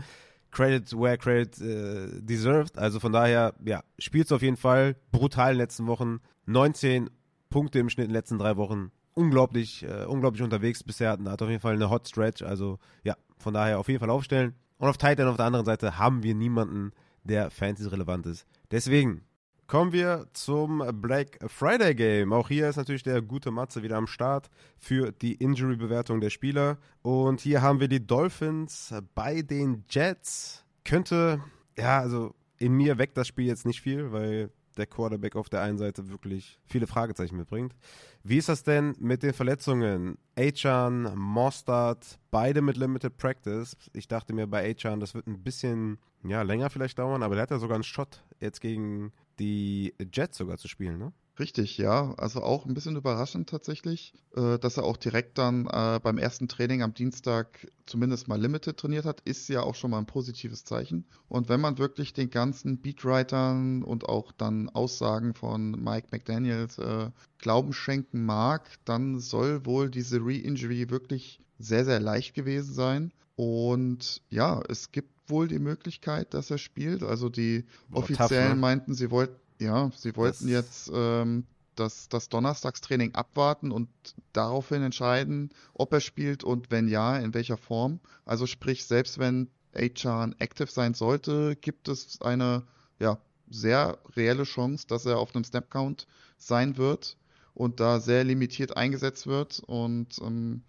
[0.50, 2.78] Credit where Credit äh, deserved.
[2.78, 6.20] Also von daher, ja, spielt es auf jeden Fall brutal in den letzten Wochen.
[6.46, 7.10] 19
[7.50, 8.90] Punkte im Schnitt in den letzten drei Wochen.
[9.12, 11.10] Unglaublich, äh, unglaublich unterwegs bisher.
[11.10, 12.42] Hat auf jeden Fall eine Hot Stretch.
[12.42, 14.54] Also ja, von daher auf jeden Fall aufstellen.
[14.78, 18.46] Und auf Titan auf der anderen Seite haben wir niemanden, der Fantasy relevant ist.
[18.70, 19.22] Deswegen
[19.66, 22.34] Kommen wir zum Black Friday Game.
[22.34, 26.76] Auch hier ist natürlich der gute Matze wieder am Start für die Injury-Bewertung der Spieler.
[27.00, 30.64] Und hier haben wir die Dolphins bei den Jets.
[30.84, 31.40] Könnte,
[31.78, 35.62] ja, also in mir weckt das Spiel jetzt nicht viel, weil der Quarterback auf der
[35.62, 37.74] einen Seite wirklich viele Fragezeichen mitbringt.
[38.22, 40.18] Wie ist das denn mit den Verletzungen?
[40.36, 43.76] Achan, Mostard, beide mit Limited Practice.
[43.92, 47.42] Ich dachte mir bei Achan, das wird ein bisschen ja, länger vielleicht dauern, aber der
[47.42, 51.12] hat ja sogar einen Shot jetzt gegen die Jets sogar zu spielen, ne?
[51.38, 52.14] Richtig, ja.
[52.16, 56.46] Also auch ein bisschen überraschend tatsächlich, äh, dass er auch direkt dann äh, beim ersten
[56.46, 60.64] Training am Dienstag zumindest mal Limited trainiert hat, ist ja auch schon mal ein positives
[60.64, 61.04] Zeichen.
[61.28, 67.10] Und wenn man wirklich den ganzen Beatwritern und auch dann Aussagen von Mike McDaniels äh,
[67.38, 73.12] Glauben schenken mag, dann soll wohl diese Re-Injury wirklich sehr, sehr leicht gewesen sein.
[73.34, 77.02] Und ja, es gibt wohl die Möglichkeit, dass er spielt.
[77.02, 78.60] Also die Offiziellen tough, ne?
[78.60, 81.44] meinten, sie wollten, ja, sie wollten das jetzt ähm,
[81.76, 83.88] das, das Donnerstagstraining abwarten und
[84.32, 88.00] daraufhin entscheiden, ob er spielt und wenn ja, in welcher Form.
[88.24, 92.62] Also sprich, selbst wenn Achan active sein sollte, gibt es eine
[92.98, 93.18] ja,
[93.50, 97.16] sehr reelle Chance, dass er auf einem Snapcount sein wird
[97.54, 99.60] und da sehr limitiert eingesetzt wird.
[99.60, 100.62] Und ähm,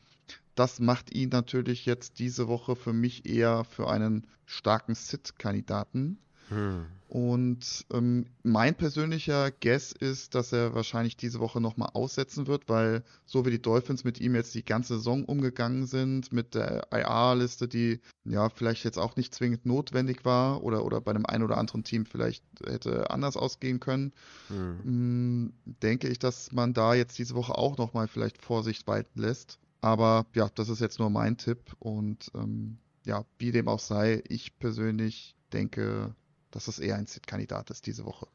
[0.56, 6.18] das macht ihn natürlich jetzt diese Woche für mich eher für einen starken Sit-Kandidaten.
[6.50, 6.86] Hm.
[7.08, 13.04] Und ähm, mein persönlicher Guess ist, dass er wahrscheinlich diese Woche nochmal aussetzen wird, weil
[13.26, 17.68] so wie die Dolphins mit ihm jetzt die ganze Saison umgegangen sind, mit der IR-Liste,
[17.68, 21.58] die ja vielleicht jetzt auch nicht zwingend notwendig war oder, oder bei einem einen oder
[21.58, 24.12] anderen Team vielleicht hätte anders ausgehen können,
[24.48, 24.80] hm.
[24.84, 29.22] mh, mm, denke ich, dass man da jetzt diese Woche auch nochmal vielleicht Vorsicht walten
[29.22, 29.60] lässt.
[29.80, 34.24] Aber ja, das ist jetzt nur mein Tipp und ähm, ja, wie dem auch sei,
[34.28, 36.16] ich persönlich denke,
[36.56, 38.28] dass es eher ein Sit-Kandidat ist diese Woche.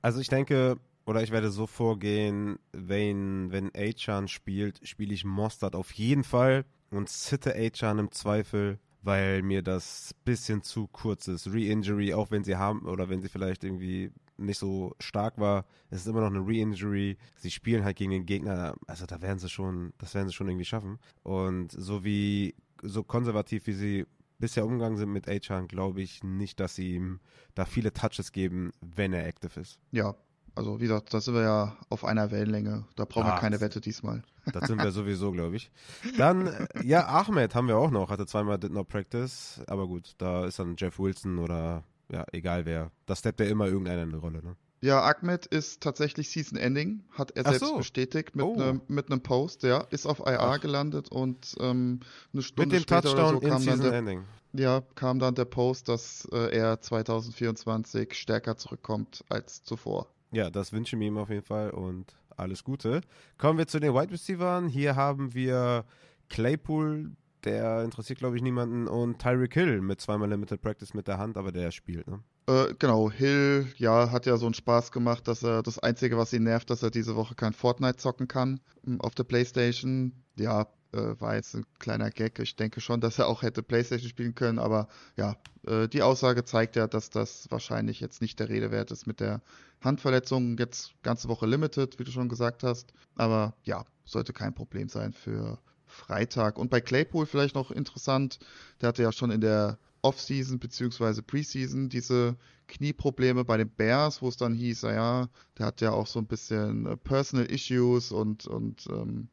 [0.00, 5.76] Also ich denke, oder ich werde so vorgehen, wenn, wenn Achan spielt, spiele ich Mostard
[5.76, 11.48] auf jeden Fall und sitte Achan im Zweifel, weil mir das bisschen zu kurz ist.
[11.48, 15.66] Re-Injury, auch wenn sie haben, oder wenn sie vielleicht irgendwie nicht so stark war.
[15.90, 17.18] Es ist immer noch eine Re-Injury.
[17.36, 18.74] Sie spielen halt gegen den Gegner.
[18.86, 20.98] Also da werden sie schon, das werden sie schon irgendwie schaffen.
[21.22, 24.06] Und so wie, so konservativ wie sie
[24.40, 27.20] bisher umgegangen sind mit Achan, glaube ich nicht, dass sie ihm
[27.54, 29.78] da viele Touches geben, wenn er active ist.
[29.92, 30.16] Ja,
[30.54, 32.84] also wie gesagt, da sind wir ja auf einer Wellenlänge.
[32.96, 34.22] Da brauchen ah, wir keine Wette diesmal.
[34.52, 35.70] Das sind wir sowieso, glaube ich.
[36.18, 40.46] Dann, ja, Ahmed haben wir auch noch, hatte zweimal Did Not Practice, aber gut, da
[40.46, 42.90] ist dann Jeff Wilson oder ja, egal wer.
[43.06, 44.56] Da steppt ja immer irgendeiner in eine Rolle, ne?
[44.82, 47.76] Ja, Ahmed ist tatsächlich Season Ending, hat er Ach selbst so.
[47.76, 48.56] bestätigt mit, oh.
[48.56, 50.60] ne, einem Post, ja, ist auf IR Ach.
[50.60, 52.00] gelandet und ähm,
[52.32, 54.24] eine Stunde mit dem später Touchdown so kam dann der, Ending.
[54.54, 60.08] Ja, kam dann der Post, dass äh, er 2024 stärker zurückkommt als zuvor.
[60.32, 63.02] Ja, das wünsche ich ihm auf jeden Fall und alles Gute.
[63.36, 64.64] Kommen wir zu den Wide Receivers.
[64.70, 65.84] Hier haben wir
[66.30, 67.10] Claypool,
[67.44, 68.88] der interessiert, glaube ich, niemanden.
[68.88, 72.20] Und Tyreek Hill mit zweimal Limited Practice mit der Hand, aber der spielt, ne?
[72.46, 76.32] Äh, genau, Hill, ja, hat ja so einen Spaß gemacht, dass er das Einzige, was
[76.32, 80.12] ihn nervt, dass er diese Woche kein Fortnite zocken kann hm, auf der Playstation.
[80.36, 82.38] Ja, äh, war jetzt ein kleiner Gag.
[82.38, 85.36] Ich denke schon, dass er auch hätte Playstation spielen können, aber ja,
[85.66, 89.20] äh, die Aussage zeigt ja, dass das wahrscheinlich jetzt nicht der Rede wert ist mit
[89.20, 89.42] der
[89.82, 90.58] Handverletzung.
[90.58, 92.92] Jetzt ganze Woche limited, wie du schon gesagt hast.
[93.16, 96.58] Aber ja, sollte kein Problem sein für Freitag.
[96.58, 98.38] Und bei Claypool vielleicht noch interessant,
[98.80, 101.22] der hatte ja schon in der Offseason bzw.
[101.22, 102.36] Preseason diese
[102.68, 105.28] Knieprobleme bei den Bears, wo es dann hieß, naja,
[105.58, 109.28] der hat ja auch so ein bisschen äh, Personal Issues und, und ähm,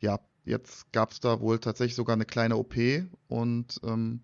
[0.00, 2.74] ja, jetzt gab es da wohl tatsächlich sogar eine kleine OP
[3.28, 4.20] und ähm,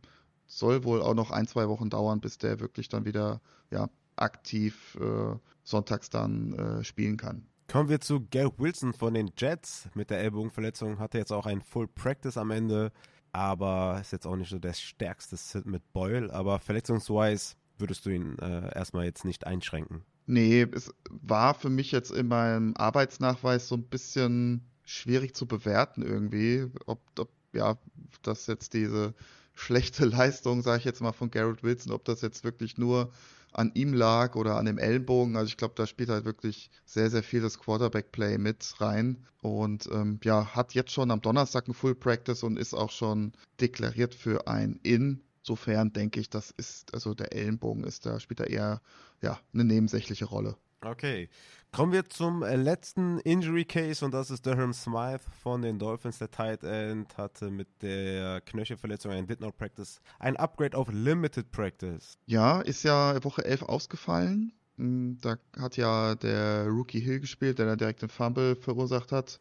[0.47, 3.41] soll wohl auch noch ein, zwei Wochen dauern, bis der wirklich dann wieder
[3.71, 7.47] ja, aktiv äh, sonntags dann äh, spielen kann.
[7.69, 11.01] Kommen wir zu Garrett Wilson von den Jets mit der Ellbogenverletzung.
[11.01, 12.93] Hatte jetzt auch ein Full Practice am Ende,
[13.37, 16.33] aber ist jetzt auch nicht so der stärkste Sit mit Boyle.
[16.33, 20.03] Aber verletzungsweise würdest du ihn äh, erstmal jetzt nicht einschränken.
[20.27, 26.03] Nee, es war für mich jetzt in meinem Arbeitsnachweis so ein bisschen schwierig zu bewerten
[26.03, 27.79] irgendwie, ob, ob ja,
[28.23, 29.15] das jetzt diese
[29.55, 33.13] schlechte Leistung, sage ich jetzt mal, von Garrett Wilson, ob das jetzt wirklich nur
[33.57, 35.37] an ihm lag oder an dem Ellenbogen.
[35.37, 39.25] Also ich glaube, da spielt halt wirklich sehr, sehr viel das Quarterback-Play mit rein.
[39.41, 43.33] Und ähm, ja, hat jetzt schon am Donnerstag ein Full Practice und ist auch schon
[43.61, 45.23] deklariert für ein In.
[45.41, 48.83] Insofern denke ich, das ist, also der Ellenbogen ist da, spielt da eher
[49.23, 50.57] ja, eine nebensächliche Rolle.
[50.91, 51.29] Okay.
[51.73, 56.19] Kommen wir zum äh, letzten Injury Case und das ist Durham Smythe von den Dolphins.
[56.19, 61.51] Der Tight End hatte mit der Knöchelverletzung ein Did Not Practice, ein Upgrade auf Limited
[61.51, 62.19] Practice.
[62.27, 64.53] Ja, ist ja Woche 11 ausgefallen.
[64.79, 69.41] Hm, da hat ja der Rookie Hill gespielt, der da direkt den Fumble verursacht hat.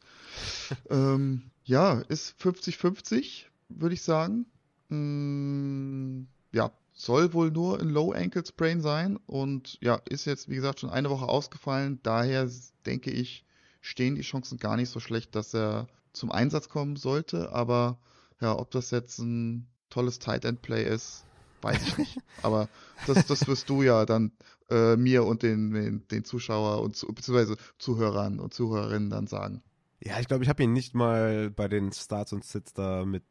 [0.90, 4.46] ähm, ja, ist 50-50, würde ich sagen.
[4.90, 10.56] Hm, ja, soll wohl nur ein Low Ankle Sprain sein und ja, ist jetzt, wie
[10.56, 12.00] gesagt, schon eine Woche ausgefallen.
[12.02, 12.50] Daher
[12.86, 13.46] denke ich,
[13.82, 17.52] stehen die Chancen gar nicht so schlecht, dass er zum Einsatz kommen sollte.
[17.52, 18.00] Aber
[18.40, 21.26] ja, ob das jetzt ein tolles Tight End Play ist,
[21.62, 22.18] weiß ich nicht.
[22.42, 22.70] Aber
[23.08, 24.32] das, das wirst du ja dann
[24.70, 29.62] äh, mir und den, den, den Zuschauer und zu, beziehungsweise Zuhörern und Zuhörerinnen dann sagen.
[30.00, 33.26] Ja, ich glaube, ich habe ihn nicht mal bei den Starts und Sits da mit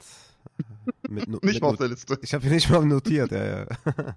[1.08, 2.18] mit, nicht mit, mal auf der Liste.
[2.22, 3.66] Ich habe hier nicht mal notiert, ja, ja.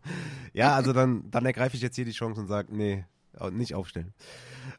[0.54, 3.06] ja, also dann, dann ergreife ich jetzt hier die Chance und sage, nee,
[3.52, 4.14] nicht aufstellen.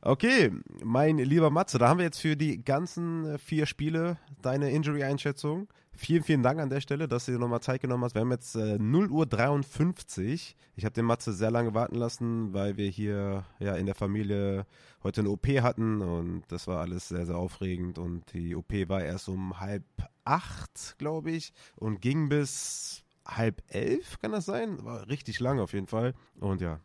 [0.01, 4.71] Okay, mein lieber Matze, da haben wir jetzt für die ganzen äh, vier Spiele deine
[4.71, 5.69] Injury-Einschätzung.
[6.01, 8.15] Vielen, vielen Dank an der Stelle, dass du dir nochmal Zeit genommen hast.
[8.15, 10.57] Wir haben jetzt äh, 0 Uhr 53.
[10.77, 14.65] Ich habe den Matze sehr lange warten lassen, weil wir hier ja in der Familie
[15.03, 19.03] heute eine OP hatten und das war alles sehr, sehr aufregend und die OP war
[19.03, 19.83] erst um halb
[20.25, 24.85] acht, glaube ich, und ging bis halb elf, kann das sein?
[24.85, 26.15] War richtig lang auf jeden Fall.
[26.39, 26.79] Und ja,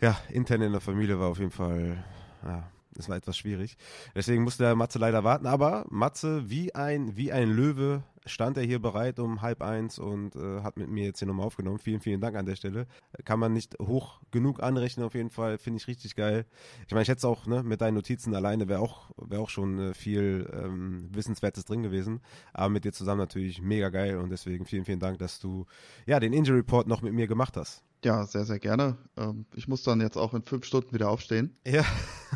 [0.00, 2.02] ja, intern in der Familie war auf jeden Fall,
[2.42, 2.66] ja,
[2.98, 3.76] es war etwas schwierig.
[4.14, 5.46] Deswegen musste der Matze leider warten.
[5.46, 10.34] Aber Matze, wie ein, wie ein Löwe, stand er hier bereit um halb eins und
[10.36, 11.78] äh, hat mit mir jetzt hier nochmal aufgenommen.
[11.78, 12.86] Vielen, vielen Dank an der Stelle.
[13.24, 15.58] Kann man nicht hoch genug anrechnen, auf jeden Fall.
[15.58, 16.46] Finde ich richtig geil.
[16.86, 19.50] Ich meine, ich hätte es auch ne, mit deinen Notizen alleine, wäre auch, wär auch
[19.50, 22.20] schon äh, viel ähm, Wissenswertes drin gewesen.
[22.52, 25.66] Aber mit dir zusammen natürlich mega geil und deswegen vielen, vielen Dank, dass du
[26.06, 27.82] ja den Injury Report noch mit mir gemacht hast.
[28.04, 28.98] Ja, sehr, sehr gerne.
[29.16, 31.56] Ähm, ich muss dann jetzt auch in fünf Stunden wieder aufstehen.
[31.66, 31.84] Ja.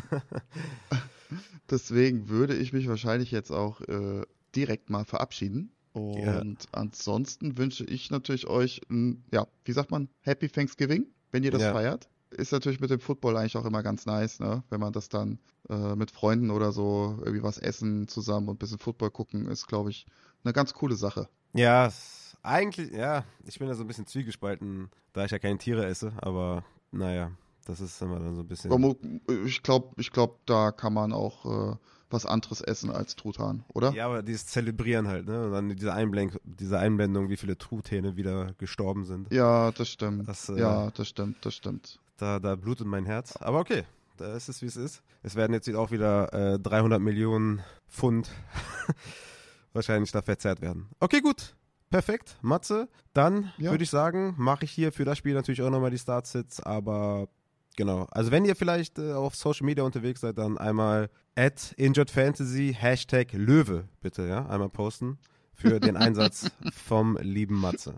[1.69, 4.23] Deswegen würde ich mich wahrscheinlich jetzt auch äh,
[4.55, 5.71] direkt mal verabschieden.
[5.93, 6.43] Und ja.
[6.71, 11.61] ansonsten wünsche ich natürlich euch, ein, ja, wie sagt man, Happy Thanksgiving, wenn ihr das
[11.61, 11.73] ja.
[11.73, 12.09] feiert.
[12.31, 14.63] Ist natürlich mit dem Football eigentlich auch immer ganz nice, ne?
[14.69, 18.59] Wenn man das dann äh, mit Freunden oder so irgendwie was essen zusammen und ein
[18.59, 20.05] bisschen Football gucken, ist, glaube ich,
[20.43, 21.27] eine ganz coole Sache.
[21.53, 21.91] Ja,
[22.41, 26.13] eigentlich, ja, ich bin da so ein bisschen zwiegespalten, da ich ja keine Tiere esse,
[26.17, 27.31] aber naja,
[27.65, 28.71] das ist immer dann so ein bisschen.
[29.45, 31.75] Ich glaube, ich glaub, da kann man auch äh,
[32.09, 33.91] was anderes essen als Truthahn, oder?
[33.91, 35.45] Ja, aber dieses Zelebrieren halt, ne?
[35.45, 39.31] Und dann diese, Einblend diese Einblendung, wie viele Truthähne wieder gestorben sind.
[39.31, 40.27] Ja, das stimmt.
[40.27, 41.99] Das, äh, ja, das stimmt, das stimmt.
[42.17, 43.37] Da, da blutet mein Herz.
[43.37, 43.83] Aber okay,
[44.17, 45.03] da ist es, wie es ist.
[45.21, 48.29] Es werden jetzt auch wieder äh, 300 Millionen Pfund
[49.73, 50.89] wahrscheinlich da verzerrt werden.
[50.99, 51.55] Okay, gut.
[51.89, 52.87] Perfekt, Matze.
[53.13, 53.71] Dann ja.
[53.71, 57.27] würde ich sagen, mache ich hier für das Spiel natürlich auch nochmal die Startsits, aber
[57.75, 58.07] genau.
[58.11, 63.33] Also wenn ihr vielleicht äh, auf Social Media unterwegs seid, dann einmal at InjuredFantasy, Hashtag
[63.33, 65.17] Löwe, bitte, ja, einmal posten
[65.53, 67.95] für den Einsatz vom lieben Matze.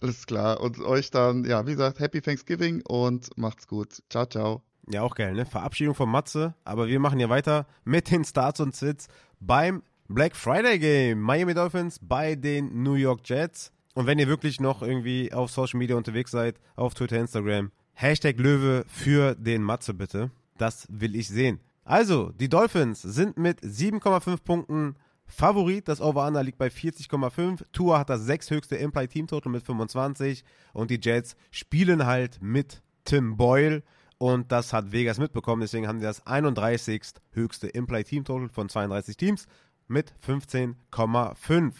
[0.00, 0.60] Alles klar.
[0.60, 4.02] Und euch dann, ja, wie gesagt, Happy Thanksgiving und macht's gut.
[4.10, 4.62] Ciao, ciao.
[4.92, 5.46] Ja, auch geil, ne?
[5.46, 6.54] Verabschiedung von Matze.
[6.64, 9.82] Aber wir machen hier weiter mit den Starts und Sits beim
[10.12, 11.20] Black Friday Game.
[11.20, 13.70] Miami Dolphins bei den New York Jets.
[13.94, 18.36] Und wenn ihr wirklich noch irgendwie auf Social Media unterwegs seid, auf Twitter, Instagram, Hashtag
[18.40, 20.32] Löwe für den Matze bitte.
[20.58, 21.60] Das will ich sehen.
[21.84, 24.96] Also, die Dolphins sind mit 7,5 Punkten
[25.26, 25.86] Favorit.
[25.86, 27.62] Das Over-Under liegt bei 40,5.
[27.70, 30.42] Tua hat das sechsthöchste Implied Team Total mit 25.
[30.72, 33.84] Und die Jets spielen halt mit Tim Boyle.
[34.18, 35.60] Und das hat Vegas mitbekommen.
[35.60, 37.02] Deswegen haben sie das 31.
[37.30, 39.46] höchste Implied Team Total von 32 Teams
[39.90, 41.72] mit 15,5.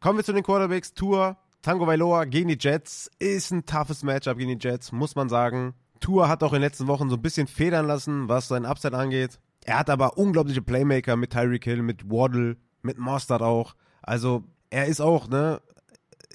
[0.00, 0.92] Kommen wir zu den Quarterbacks.
[0.94, 5.28] Tour, Tango Vailoa gegen die Jets ist ein toughes Matchup gegen die Jets, muss man
[5.28, 5.74] sagen.
[5.98, 8.96] Tour hat auch in den letzten Wochen so ein bisschen federn lassen, was sein Upside
[8.96, 9.40] angeht.
[9.64, 13.74] Er hat aber unglaubliche Playmaker mit Tyreek Hill, mit Waddle, mit Mostard auch.
[14.02, 15.62] Also er ist auch, ne,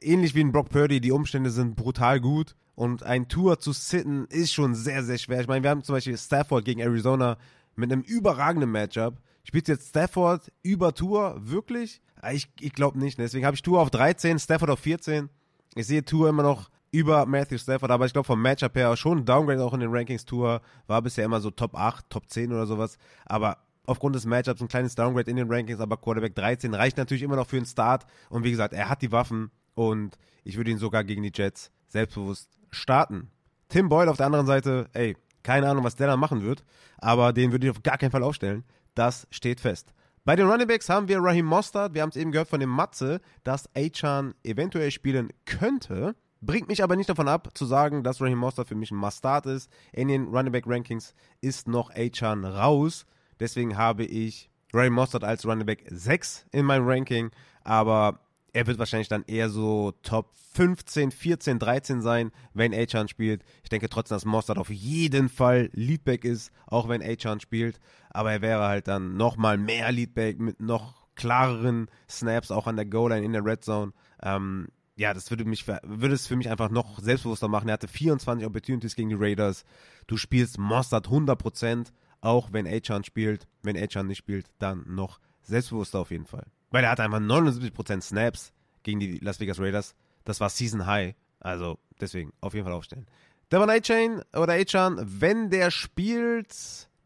[0.01, 2.55] ähnlich wie ein Brock Purdy, die Umstände sind brutal gut.
[2.73, 5.41] Und ein Tour zu sitten ist schon sehr, sehr schwer.
[5.41, 7.37] Ich meine, wir haben zum Beispiel Stafford gegen Arizona
[7.75, 9.17] mit einem überragenden Matchup.
[9.49, 12.03] Spielt jetzt Stafford über Tour wirklich?
[12.21, 13.17] Ah, ich, ich glaube nicht.
[13.17, 13.23] Ne?
[13.23, 15.27] Deswegen habe ich Tour auf 13, Stafford auf 14.
[15.73, 19.25] Ich sehe Tour immer noch über Matthew Stafford, aber ich glaube vom Matchup her schon
[19.25, 20.61] Downgrade auch in den Rankings Tour.
[20.85, 22.99] War bisher immer so Top 8, Top 10 oder sowas.
[23.25, 27.23] Aber aufgrund des Matchups ein kleines Downgrade in den Rankings, aber Quarterback 13 reicht natürlich
[27.23, 28.05] immer noch für einen Start.
[28.29, 31.71] Und wie gesagt, er hat die Waffen und ich würde ihn sogar gegen die Jets
[31.87, 33.31] selbstbewusst starten.
[33.67, 36.63] Tim Boyle auf der anderen Seite, ey, keine Ahnung, was der da machen wird,
[36.99, 38.63] aber den würde ich auf gar keinen Fall aufstellen.
[38.95, 39.93] Das steht fest.
[40.25, 41.93] Bei den Running Backs haben wir Raheem Mostert.
[41.93, 46.15] Wir haben es eben gehört von dem Matze, dass Achan eventuell spielen könnte.
[46.41, 49.45] Bringt mich aber nicht davon ab, zu sagen, dass Raheem Mostert für mich ein Must-Start
[49.47, 49.71] ist.
[49.91, 53.05] In den Running Back Rankings ist noch Achan raus.
[53.39, 57.31] Deswegen habe ich Raheem Mostert als Running Back 6 in meinem Ranking.
[57.63, 58.19] Aber
[58.53, 63.43] er wird wahrscheinlich dann eher so Top 15, 14, 13 sein, wenn Achan spielt.
[63.63, 67.79] Ich denke trotzdem, dass Mostert auf jeden Fall Leadback ist, auch wenn Achan spielt.
[68.09, 72.85] Aber er wäre halt dann nochmal mehr Leadback mit noch klareren Snaps, auch an der
[72.85, 73.93] Goal-Line in der Red Zone.
[74.23, 77.69] Ähm, ja, das würde mich würde es für mich einfach noch selbstbewusster machen.
[77.69, 79.63] Er hatte 24 Opportunities gegen die Raiders.
[80.07, 81.91] Du spielst Mostert 100%,
[82.21, 83.47] auch wenn Achan spielt.
[83.61, 86.45] Wenn Achan nicht spielt, dann noch selbstbewusster auf jeden Fall.
[86.71, 88.53] Weil er hatte einfach 79% Snaps
[88.83, 89.95] gegen die Las Vegas Raiders.
[90.25, 91.15] Das war Season High.
[91.39, 93.07] Also deswegen auf jeden Fall aufstellen.
[93.51, 96.53] Devon A-Chain oder A-Chan, wenn der spielt,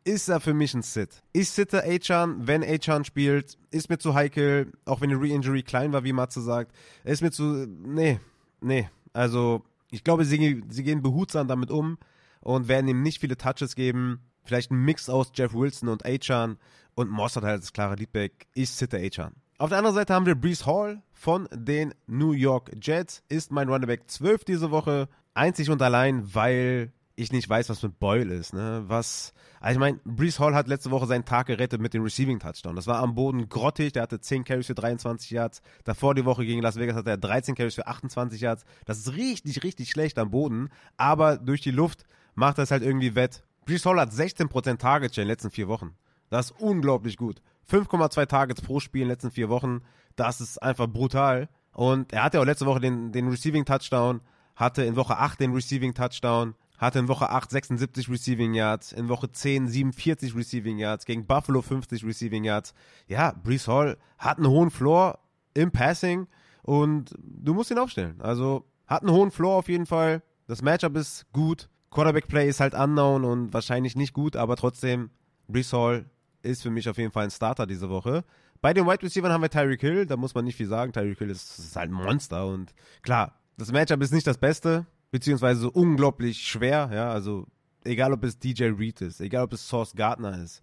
[0.03, 1.24] ist er für mich ein Sit.
[1.32, 3.57] Ich sitte A-Chan, wenn A-Chan spielt.
[3.72, 6.74] Ist mir zu heikel, auch wenn die Re-Injury klein war, wie Matze sagt.
[7.05, 7.66] Ist mir zu.
[7.68, 8.20] Nee,
[8.59, 8.89] nee.
[9.14, 11.97] Also, ich glaube, sie, sie gehen behutsam damit um
[12.41, 14.20] und werden ihm nicht viele Touches geben.
[14.43, 16.57] Vielleicht ein Mix aus Jeff Wilson und A-Chan
[16.95, 18.47] und Moss hat halt das klare Leadback.
[18.53, 19.34] Ich sitte A-Chan.
[19.60, 23.24] Auf der anderen Seite haben wir Brees Hall von den New York Jets.
[23.30, 25.08] Ist mein Running Back 12 diese Woche.
[25.36, 28.54] Einzig und allein, weil ich nicht weiß, was mit Boyle ist.
[28.54, 28.84] Ne?
[28.88, 32.39] Was, also ich meine, Brees Hall hat letzte Woche seinen Tag gerettet mit dem Receiving
[32.39, 32.76] Touchdown.
[32.76, 33.93] Das war am Boden grottig.
[33.93, 35.62] Der hatte 10 Carries für 23 Yards.
[35.84, 38.66] Davor die Woche gegen Las Vegas hatte er 13 Carries für 28 Yards.
[38.86, 40.70] Das ist richtig, richtig schlecht am Boden.
[40.97, 43.43] Aber durch die Luft macht es halt irgendwie wett.
[43.66, 45.95] Brees Hall hat 16% Targets in den letzten vier Wochen.
[46.32, 47.41] Das ist unglaublich gut.
[47.70, 49.82] 5,2 Targets pro Spiel in den letzten vier Wochen.
[50.16, 51.49] Das ist einfach brutal.
[51.72, 54.22] Und er hatte auch letzte Woche den, den Receiving Touchdown,
[54.55, 59.09] hatte in Woche 8 den Receiving Touchdown, hatte in Woche 8 76 Receiving Yards, in
[59.09, 62.74] Woche 10 47 Receiving Yards, gegen Buffalo 50 Receiving Yards.
[63.07, 65.20] Ja, Brees Hall hat einen hohen Floor
[65.53, 66.28] im Passing
[66.61, 68.22] und du musst ihn aufstellen.
[68.22, 70.22] Also hat einen hohen Floor auf jeden Fall.
[70.47, 71.70] Das Matchup ist gut.
[71.89, 75.11] Quarterback Play ist halt unknown und wahrscheinlich nicht gut, aber trotzdem
[75.47, 76.05] Brees Hall
[76.44, 78.24] ist für mich auf jeden Fall ein Starter diese Woche.
[78.62, 80.94] Bei den Wide Receivers haben wir Tyreek Hill, da muss man nicht viel sagen.
[80.94, 84.86] Tyreek Hill ist, ist halt ein Monster und klar, das Matchup ist nicht das Beste,
[85.12, 87.46] beziehungsweise so unglaublich schwer, ja, also
[87.84, 90.62] egal ob es DJ Reed ist, egal ob es Source Gardner ist,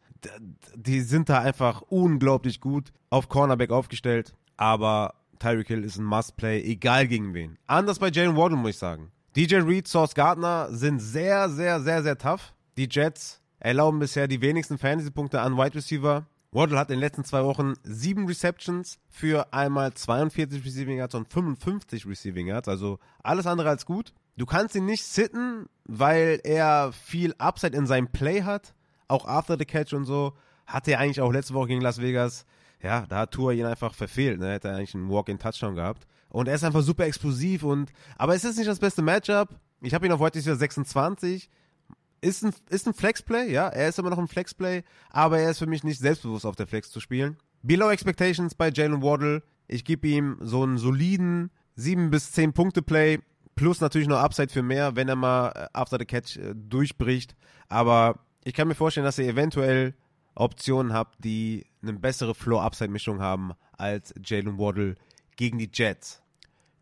[0.75, 6.63] die sind da einfach unglaublich gut auf Cornerback aufgestellt, aber Tyreek Hill ist ein Must-Play,
[6.63, 7.59] egal gegen wen.
[7.67, 9.11] Anders bei Jalen Warden, muss ich sagen.
[9.37, 12.53] DJ Reed, Source Gardner sind sehr, sehr, sehr, sehr tough.
[12.77, 16.27] Die Jets erlauben bisher die wenigsten Fantasy-Punkte an Wide Receiver.
[16.53, 21.33] Waddle hat in den letzten zwei Wochen sieben Receptions für einmal 42 Receiving Yards und
[21.33, 24.13] 55 Receiving Yards, also alles andere als gut.
[24.37, 28.75] Du kannst ihn nicht sitten, weil er viel Upside in seinem Play hat,
[29.07, 30.33] auch after the catch und so.
[30.67, 32.47] Hatte er eigentlich auch letzte Woche gegen Las Vegas.
[32.83, 34.41] Ja, da hat Tour ihn einfach verfehlt.
[34.41, 34.53] Ne?
[34.53, 36.07] Hätte er eigentlich einen Walk-in-Touchdown gehabt.
[36.31, 39.49] Und er ist einfach super explosiv und, aber es ist nicht das beste Matchup.
[39.83, 41.51] Ich habe ihn auf heute 26.
[42.21, 45.59] Ist ein, ist ein Flexplay, ja, er ist immer noch ein Flexplay, aber er ist
[45.59, 47.39] für mich nicht selbstbewusst auf der Flex zu spielen.
[47.63, 49.43] Below Expectations bei Jalen Waddle.
[49.69, 53.21] Ich gebe ihm so einen soliden 7 bis 10 Punkte Play
[53.55, 57.37] plus natürlich noch Upside für mehr, wenn er mal äh, after the catch äh, durchbricht.
[57.69, 59.95] Aber ich kann mir vorstellen, dass ihr eventuell
[60.35, 64.95] Optionen habt, die eine bessere Floor-Upside-Mischung haben als Jalen Waddle
[65.37, 66.23] gegen die Jets.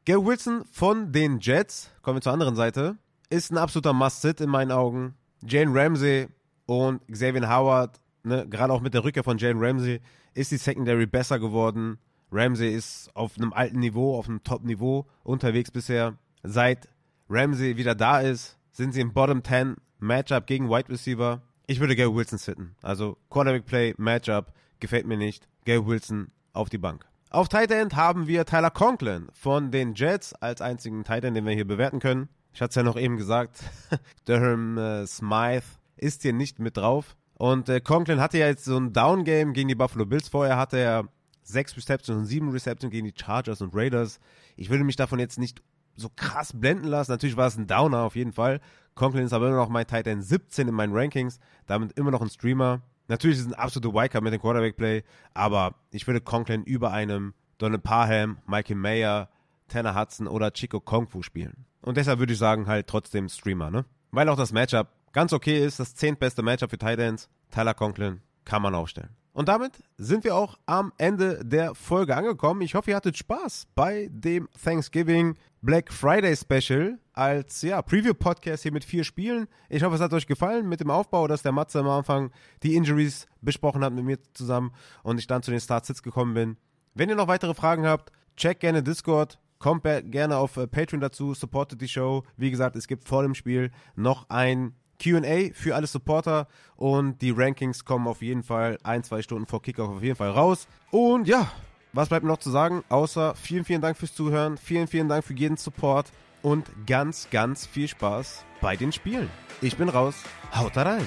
[0.05, 2.97] Gary Wilson von den Jets, kommen wir zur anderen Seite,
[3.28, 5.14] ist ein absoluter Must-Sit in meinen Augen.
[5.47, 6.28] Jane Ramsey
[6.66, 10.01] und Xavier Howard, ne, gerade auch mit der Rückkehr von Jane Ramsey,
[10.34, 11.99] ist die Secondary besser geworden.
[12.30, 16.18] Ramsey ist auf einem alten Niveau, auf einem Top-Niveau unterwegs bisher.
[16.43, 16.89] Seit
[17.28, 21.43] Ramsey wieder da ist, sind sie im Bottom 10 Matchup gegen Wide Receiver.
[21.66, 22.76] Ich würde Gary Wilson sitten.
[22.82, 25.49] Also Quarterback Play, Matchup, gefällt mir nicht.
[25.64, 27.05] Gary Wilson auf die Bank.
[27.30, 31.45] Auf Tight End haben wir Tyler Conklin von den Jets als einzigen Tight End, den
[31.45, 32.28] wir hier bewerten können.
[32.53, 33.59] Ich hatte es ja noch eben gesagt,
[34.25, 37.17] Durham äh, Smythe ist hier nicht mit drauf.
[37.35, 40.29] Und äh, Conklin hatte ja jetzt so ein Down-Game gegen die Buffalo Bills.
[40.29, 41.09] Vorher hatte er
[41.43, 44.19] sechs Receptions und sieben Receptions gegen die Chargers und Raiders.
[44.57, 45.63] Ich würde mich davon jetzt nicht
[45.95, 47.13] so krass blenden lassen.
[47.13, 48.61] Natürlich war es ein Downer auf jeden Fall.
[48.95, 51.39] Conklin ist aber immer noch mein Tight End 17 in meinen Rankings.
[51.67, 52.83] Damit immer noch ein Streamer.
[53.07, 55.05] Natürlich ist es ein absoluter Wildcard mit dem Quarterback-Play.
[55.35, 59.29] Aber ich würde Conklin über einem Donald Parham, Michael Mayer,
[59.69, 61.68] Tanner Hudson oder Chico Kongfu spielen.
[61.89, 63.86] Und deshalb würde ich sagen, halt trotzdem Streamer, ne?
[64.11, 67.30] Weil auch das Matchup ganz okay ist, das zehntbeste Matchup für Titans.
[67.51, 69.09] Tyler Conklin kann man aufstellen.
[69.32, 72.61] Und damit sind wir auch am Ende der Folge angekommen.
[72.61, 76.99] Ich hoffe, ihr hattet Spaß bei dem Thanksgiving Black Friday Special.
[77.14, 79.49] als ja, Preview-Podcast hier mit vier Spielen.
[79.70, 82.32] Ich hoffe, es hat euch gefallen mit dem Aufbau, dass der Matze am Anfang
[82.62, 84.72] die Injuries besprochen hat mit mir zusammen
[85.03, 86.59] und ich dann zu den Startsits gekommen bin.
[86.93, 91.35] Wenn ihr noch weitere Fragen habt, check gerne Discord, kommt gerne auf äh, Patreon dazu,
[91.35, 92.25] supportet die Show.
[92.37, 97.31] Wie gesagt, es gibt vor dem Spiel noch ein QA für alle Supporter und die
[97.31, 100.67] Rankings kommen auf jeden Fall ein, zwei Stunden vor Kickoff auf jeden Fall raus.
[100.91, 101.51] Und ja,
[101.93, 105.35] was bleibt noch zu sagen, außer vielen, vielen Dank fürs Zuhören, vielen, vielen Dank für
[105.35, 109.31] jeden Support und ganz, ganz viel Spaß bei den Spielen.
[109.61, 110.17] Ich bin raus,
[110.55, 111.07] haut rein.